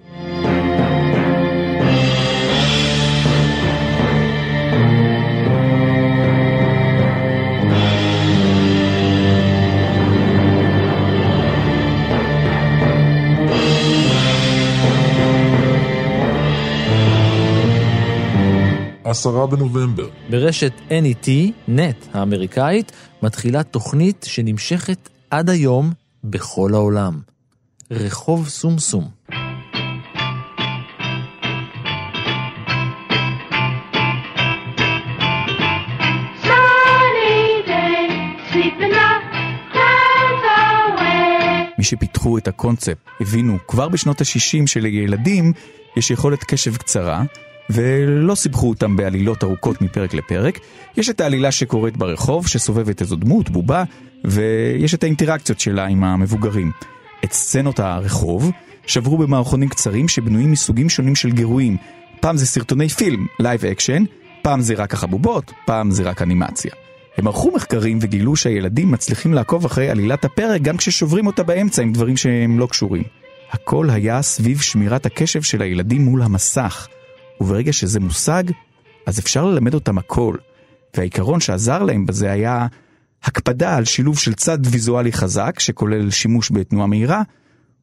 עשרה 19.10 19.48
בנובמבר. 19.48 20.10
ברשת 20.30 20.72
NET, 20.90 21.30
נט 21.68 22.06
האמריקאית, 22.14 22.92
מתחילה 23.24 23.64
תוכנית 23.64 24.26
שנמשכת 24.30 25.10
עד 25.30 25.50
היום 25.50 25.92
בכל 26.24 26.74
העולם. 26.74 27.20
רחוב 27.92 28.50
סומסום. 28.50 29.08
מי 41.78 41.84
שפיתחו 41.84 42.38
את 42.38 42.48
הקונספט 42.48 42.98
הבינו 43.22 43.58
כבר 43.68 43.90
בשנות 43.90 44.22
ה-60 44.22 44.68
שלילדים 44.68 45.54
יש 45.98 46.12
יכולת 46.12 46.44
קשב 46.44 46.76
קצרה, 46.76 47.24
ולא 47.70 48.36
סיבכו 48.36 48.70
אותם 48.70 48.96
בעלילות 48.96 49.44
ארוכות 49.44 49.82
מפרק 49.82 50.14
לפרק. 50.14 50.60
יש 50.98 51.10
את 51.10 51.22
העלילה 51.22 51.52
שקורית 51.52 51.98
ברחוב, 51.98 52.48
שסובבת 52.48 53.02
איזו 53.02 53.16
דמות, 53.16 53.50
בובה, 53.50 53.84
ויש 54.26 54.94
את 54.94 55.04
האינטראקציות 55.04 55.60
שלה 55.60 55.86
עם 55.86 56.04
המבוגרים. 56.04 56.72
את 57.24 57.34
סצנות 57.34 57.80
הרחוב 57.80 58.52
שברו 58.88 59.18
במערכונים 59.18 59.70
קצרים 59.70 60.08
שבנויים 60.08 60.52
מסוגים 60.52 60.90
שונים 60.90 61.16
של 61.16 61.32
גירויים. 61.32 61.78
פעם 62.20 62.38
זה 62.38 62.46
סרטוני 62.46 62.90
פילם, 62.90 63.26
live 63.40 63.66
action, 63.66 64.04
פעם 64.42 64.62
זה 64.62 64.74
רק 64.74 64.94
החבובות, 64.94 65.52
פעם 65.66 65.92
זה 65.92 66.04
רק 66.04 66.22
אנימציה. 66.22 66.72
הם 67.18 67.28
ערכו 67.28 67.52
מחקרים 67.56 68.00
וגילו 68.02 68.36
שהילדים 68.36 68.92
מצליחים 68.92 69.34
לעקוב 69.34 69.66
אחרי 69.66 69.90
עלילת 69.90 70.26
הפרק 70.26 70.62
גם 70.62 70.78
כששוברים 70.78 71.28
אותה 71.28 71.44
באמצע 71.44 71.82
עם 71.82 71.94
דברים 71.94 72.18
שהם 72.18 72.60
לא 72.60 72.66
קשורים. 72.66 73.04
הכל 73.52 73.90
היה 73.90 74.22
סביב 74.22 74.62
שמירת 74.62 75.06
הקשב 75.06 75.42
של 75.42 75.62
הילדים 75.62 76.02
מול 76.02 76.22
המסך, 76.22 76.88
וברגע 77.42 77.74
שזה 77.74 78.00
מושג, 78.00 78.44
אז 79.06 79.20
אפשר 79.20 79.46
ללמד 79.46 79.74
אותם 79.74 79.98
הכל. 79.98 80.36
והעיקרון 80.96 81.40
שעזר 81.40 81.84
להם 81.84 82.06
בזה 82.06 82.32
היה 82.32 82.68
הקפדה 83.24 83.76
על 83.76 83.86
שילוב 83.86 84.20
של 84.20 84.34
צד 84.34 84.58
ויזואלי 84.66 85.12
חזק, 85.12 85.60
שכולל 85.60 86.10
שימוש 86.10 86.52
בתנועה 86.52 86.88
מהירה, 86.88 87.22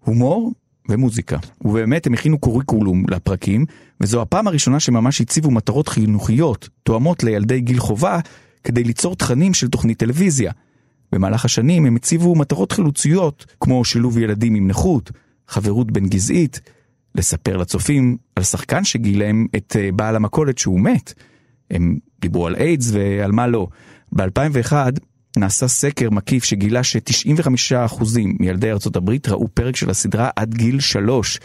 הומור 0.05 0.53
ומוזיקה. 0.89 1.39
ובאמת 1.65 2.07
הם 2.07 2.15
הכינו 2.15 2.39
קוריקולום 2.39 3.05
לפרקים, 3.11 3.67
וזו 4.01 4.23
הפעם 4.23 4.47
הראשונה 4.47 4.81
שממש 4.81 5.21
הציבו 5.21 5.51
מטרות 5.51 5.89
חינוכיות, 5.89 6.69
תואמות 6.83 7.25
לילדי 7.25 7.61
גיל 7.61 7.79
חובה, 7.79 8.21
כדי 8.65 8.85
ליצור 8.85 9.17
תכנים 9.17 9.55
של 9.55 9.69
תוכנית 9.69 9.99
טלוויזיה. 9.99 10.53
במהלך 11.13 11.45
השנים 11.45 11.87
הם 11.87 11.97
הציבו 11.97 12.35
מטרות 12.35 12.73
חלוציות, 12.73 13.47
כמו 13.61 13.85
שילוב 13.85 14.19
ילדים 14.19 14.55
עם 14.55 14.69
נכות, 14.69 15.11
חברות 15.49 15.91
בין 15.91 16.09
גזעית, 16.09 16.61
לספר 17.15 17.57
לצופים 17.57 18.17
על 18.37 18.43
שחקן 18.43 18.85
שגיל 18.85 19.19
להם 19.19 19.47
את 19.57 19.77
אה, 19.81 19.89
בעל 19.93 20.17
המכולת 20.17 20.59
שהוא 20.59 20.81
מת. 20.81 21.15
הם 21.71 21.99
דיברו 22.21 22.47
על 22.47 22.57
איידס 22.57 22.91
ועל 22.93 23.33
מה 23.33 23.47
לא. 23.47 23.67
ב-2001 24.13 24.73
נעשה 25.37 25.69
סקר 25.69 26.11
מקיף 26.11 26.45
שגילה 26.45 26.85
ש-95% 26.85 28.03
מילדי 28.41 28.71
ארצות 28.71 28.97
הברית 28.97 29.29
ראו 29.29 29.49
פרק 29.55 29.77
של 29.77 29.91
הסדרה 29.91 30.31
עד 30.37 30.55
גיל 30.55 30.81
3. 30.81 31.41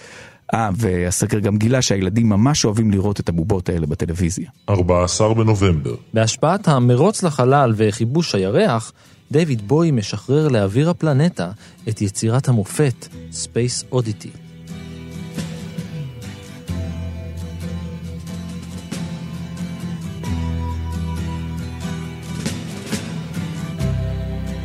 אה, 0.54 0.70
והסקר 0.76 1.40
גם 1.40 1.58
גילה 1.58 1.82
שהילדים 1.82 2.30
ממש 2.30 2.66
אוהבים 2.66 2.92
לראות 2.92 3.20
את 3.20 3.30
הבובות 3.30 3.70
האלה 3.70 3.88
בטלוויזיה. 3.88 4.50
14 4.70 5.34
בנובמבר, 5.34 5.96
בהשפעת 6.14 6.68
המרוץ 6.68 7.24
לחלל 7.24 7.74
וכיבוש 7.76 8.36
הירח, 8.36 8.94
דיוויד 9.32 9.68
בוי 9.68 9.92
משחרר 9.92 10.48
לאוויר 10.48 10.90
הפלנטה 10.90 11.52
את 11.90 12.02
יצירת 12.02 12.48
המופת, 12.48 13.08
Space 13.32 13.94
Oddity. 13.94 14.39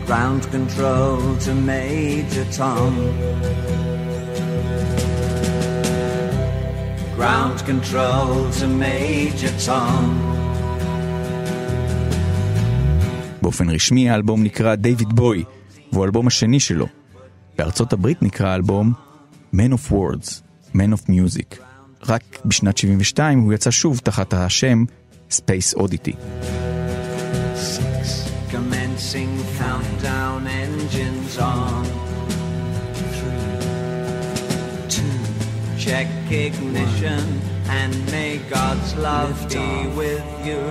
Ground 0.07 0.43
control 0.53 1.21
to 1.45 1.53
Major 1.55 2.45
Tom. 2.59 2.93
Ground 7.17 7.59
control 7.71 8.51
to 8.59 8.67
Major 8.67 9.53
Tom. 9.67 10.05
באופן 13.43 13.71
רשמי 13.71 14.11
האלבום 14.11 14.43
נקרא 14.43 14.75
דיוויד 14.75 15.13
בוי, 15.13 15.45
והוא 15.93 16.03
האלבום 16.03 16.27
השני 16.27 16.61
שלו. 16.61 16.87
בארצות 17.59 17.93
הברית 17.93 18.23
נקרא 18.23 18.49
האלבום 18.49 18.93
Man 19.55 19.73
of 19.73 19.93
Words, 19.93 20.41
Man 20.75 20.95
of 20.95 21.11
Music. 21.11 21.57
רק 22.09 22.23
בשנת 22.45 22.79
72 22.79 23.39
הוא 23.39 23.53
יצא 23.53 23.71
שוב 23.71 24.01
תחת 24.05 24.35
השם 24.35 24.85
Space 25.31 25.79
Oddity. 25.79 26.17
Commencing 28.55 29.37
countdown 29.57 30.47
engines 30.47 31.39
on. 31.39 31.85
Three, 32.95 33.59
two, 34.89 35.19
check 35.77 36.07
ignition 36.31 37.41
and 37.69 38.07
may 38.13 38.39
God's 38.49 38.95
love 38.95 39.49
be 39.49 39.89
with 39.97 40.25
you. 40.47 40.63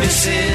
This 0.00 0.26
is 0.26 0.51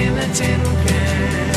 in 0.00 0.16
a 0.16 0.34
tin 0.34 0.60
can. 0.86 1.49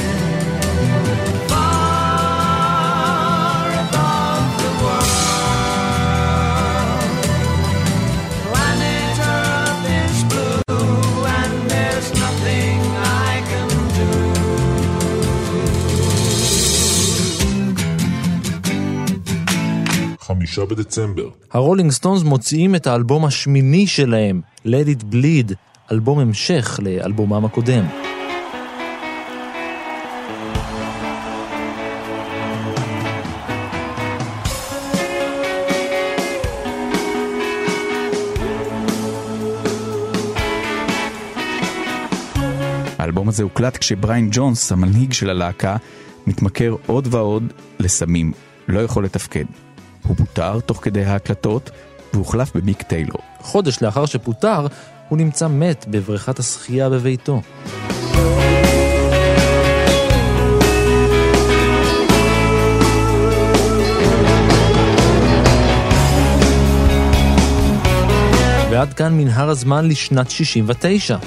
6 20.54 20.60
בדצמבר. 20.60 21.30
הרולינג 21.52 21.92
סטונס 21.92 22.24
מוציאים 22.24 22.76
את 22.76 22.88
האלבום 22.88 23.26
השמיני 23.26 23.88
שלהם, 23.88 24.42
Let 24.66 24.88
It 25.00 25.14
Bleed, 25.14 25.54
אלבום 25.92 26.20
המשך 26.20 26.80
לאלבומם 26.84 27.46
הקודם. 27.46 27.86
האלבום 42.98 43.30
הזה 43.30 43.44
הוקלט 43.44 43.78
כשבריין 43.78 44.30
ג'ונס, 44.32 44.72
המנהיג 44.72 45.14
של 45.14 45.30
הלהקה, 45.30 45.76
מתמכר 46.28 46.76
עוד 46.86 47.08
ועוד 47.12 47.54
לסמים, 47.80 48.32
לא 48.68 48.80
יכול 48.80 49.06
לתפקד. 49.06 49.46
הוא 50.08 50.16
פוטר 50.16 50.60
תוך 50.60 50.80
כדי 50.82 51.04
ההקלטות, 51.04 51.72
והוחלף 52.14 52.56
במיק 52.56 52.82
טיילור. 52.82 53.22
חודש 53.40 53.82
לאחר 53.82 54.06
שפוטר, 54.06 54.68
הוא 55.10 55.18
נמצא 55.18 55.48
מת 55.48 55.86
בבריכת 55.90 56.40
השחייה 56.40 56.90
בביתו. 56.90 57.42
ועד 68.72 68.94
כאן 68.94 69.18
מנהר 69.18 69.50
הזמן 69.50 69.88
לשנת 69.88 70.30
69. 70.30 71.18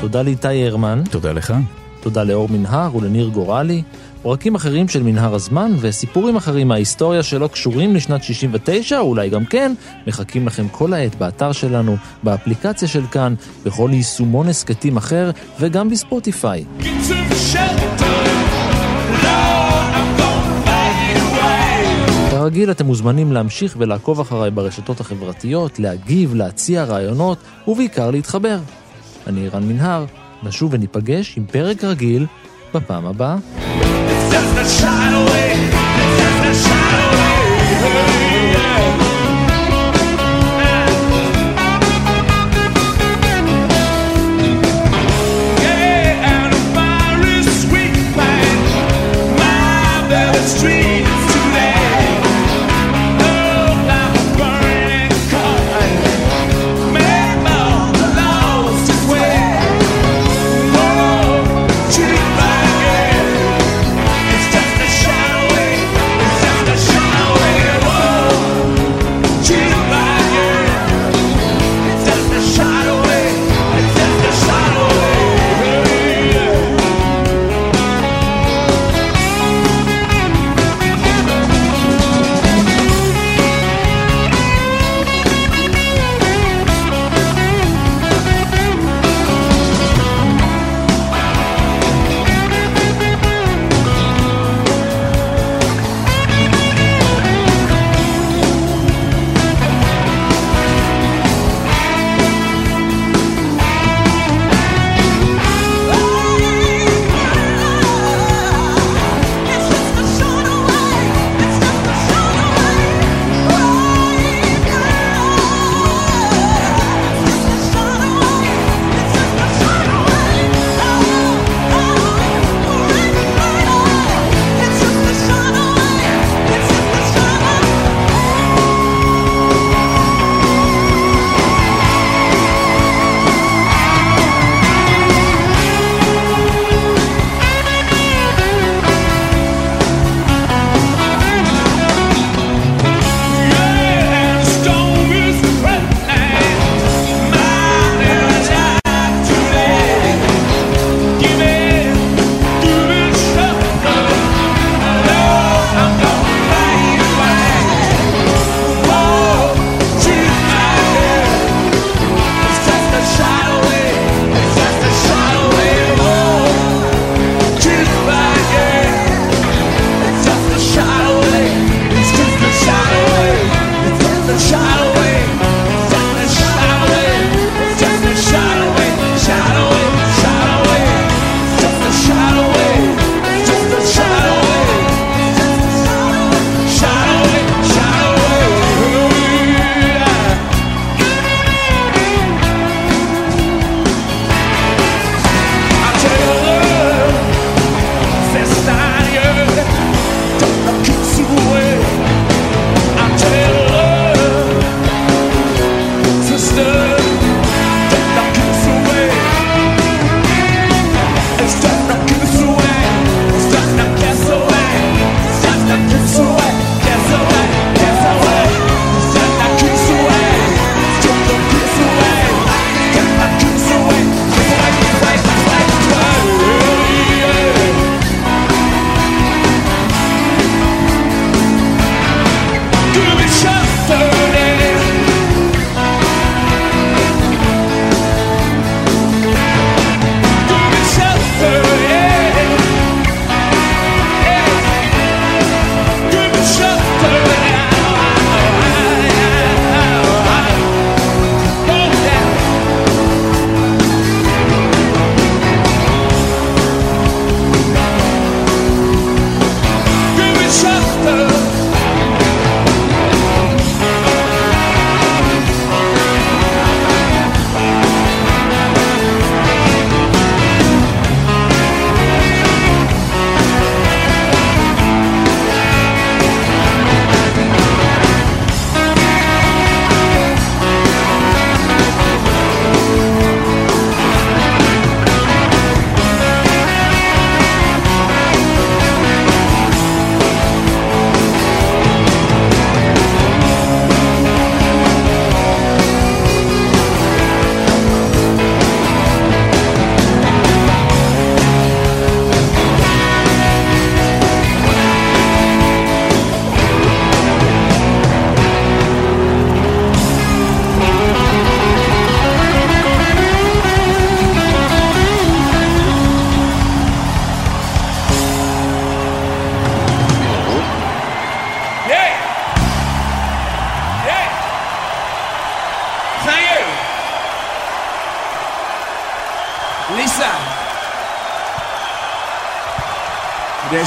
תודה 0.00 0.22
לאיתי 0.22 0.66
הרמן, 0.66 1.02
תודה 1.10 1.32
לך. 1.32 1.54
תודה 2.00 2.24
לאור 2.24 2.48
מנהר 2.48 2.96
ולניר 2.96 3.28
גורלי. 3.28 3.82
פרקים 4.22 4.54
אחרים 4.54 4.88
של 4.88 5.02
מנהר 5.02 5.34
הזמן 5.34 5.72
וסיפורים 5.80 6.36
אחרים 6.36 6.68
מההיסטוריה 6.68 7.22
שלא 7.22 7.46
קשורים 7.46 7.94
לשנת 7.94 8.22
69, 8.22 8.98
אולי 8.98 9.28
גם 9.28 9.44
כן, 9.44 9.74
מחכים 10.06 10.46
לכם 10.46 10.68
כל 10.68 10.92
העת 10.92 11.14
באתר 11.14 11.52
שלנו, 11.52 11.96
באפליקציה 12.22 12.88
של 12.88 13.06
כאן, 13.06 13.34
בכל 13.64 13.90
יישומון 13.92 14.48
הסכתים 14.48 14.96
אחר 14.96 15.30
וגם 15.60 15.90
בספוטיפיי. 15.90 16.64
כרגיל 22.30 22.70
אתם 22.70 22.86
מוזמנים 22.86 23.32
להמשיך 23.32 23.74
ולעקוב 23.78 24.20
אחריי 24.20 24.50
ברשתות 24.50 25.00
החברתיות, 25.00 25.78
להגיב, 25.78 26.34
להציע 26.34 26.84
רעיונות 26.84 27.38
ובעיקר 27.68 28.10
להתחבר. 28.10 28.58
אני 29.26 29.48
רן 29.48 29.62
מנהר, 29.68 30.04
נשוב 30.42 30.74
וניפגש 30.74 31.38
עם 31.38 31.44
פרק 31.46 31.84
רגיל 31.84 32.26
בפעם 32.74 33.06
הבאה. 33.06 33.36
does 34.32 34.54
not 34.54 34.66
shine 34.66 35.14
away. 35.14 35.52
It 35.52 36.10
does 36.18 36.38
not 36.40 36.56
shine 36.56 37.12
away. 37.12 37.31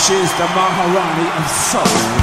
She's 0.07 0.31
the 0.37 0.45
Maharani 0.53 1.27
of 1.39 1.49
soul. 1.49 2.14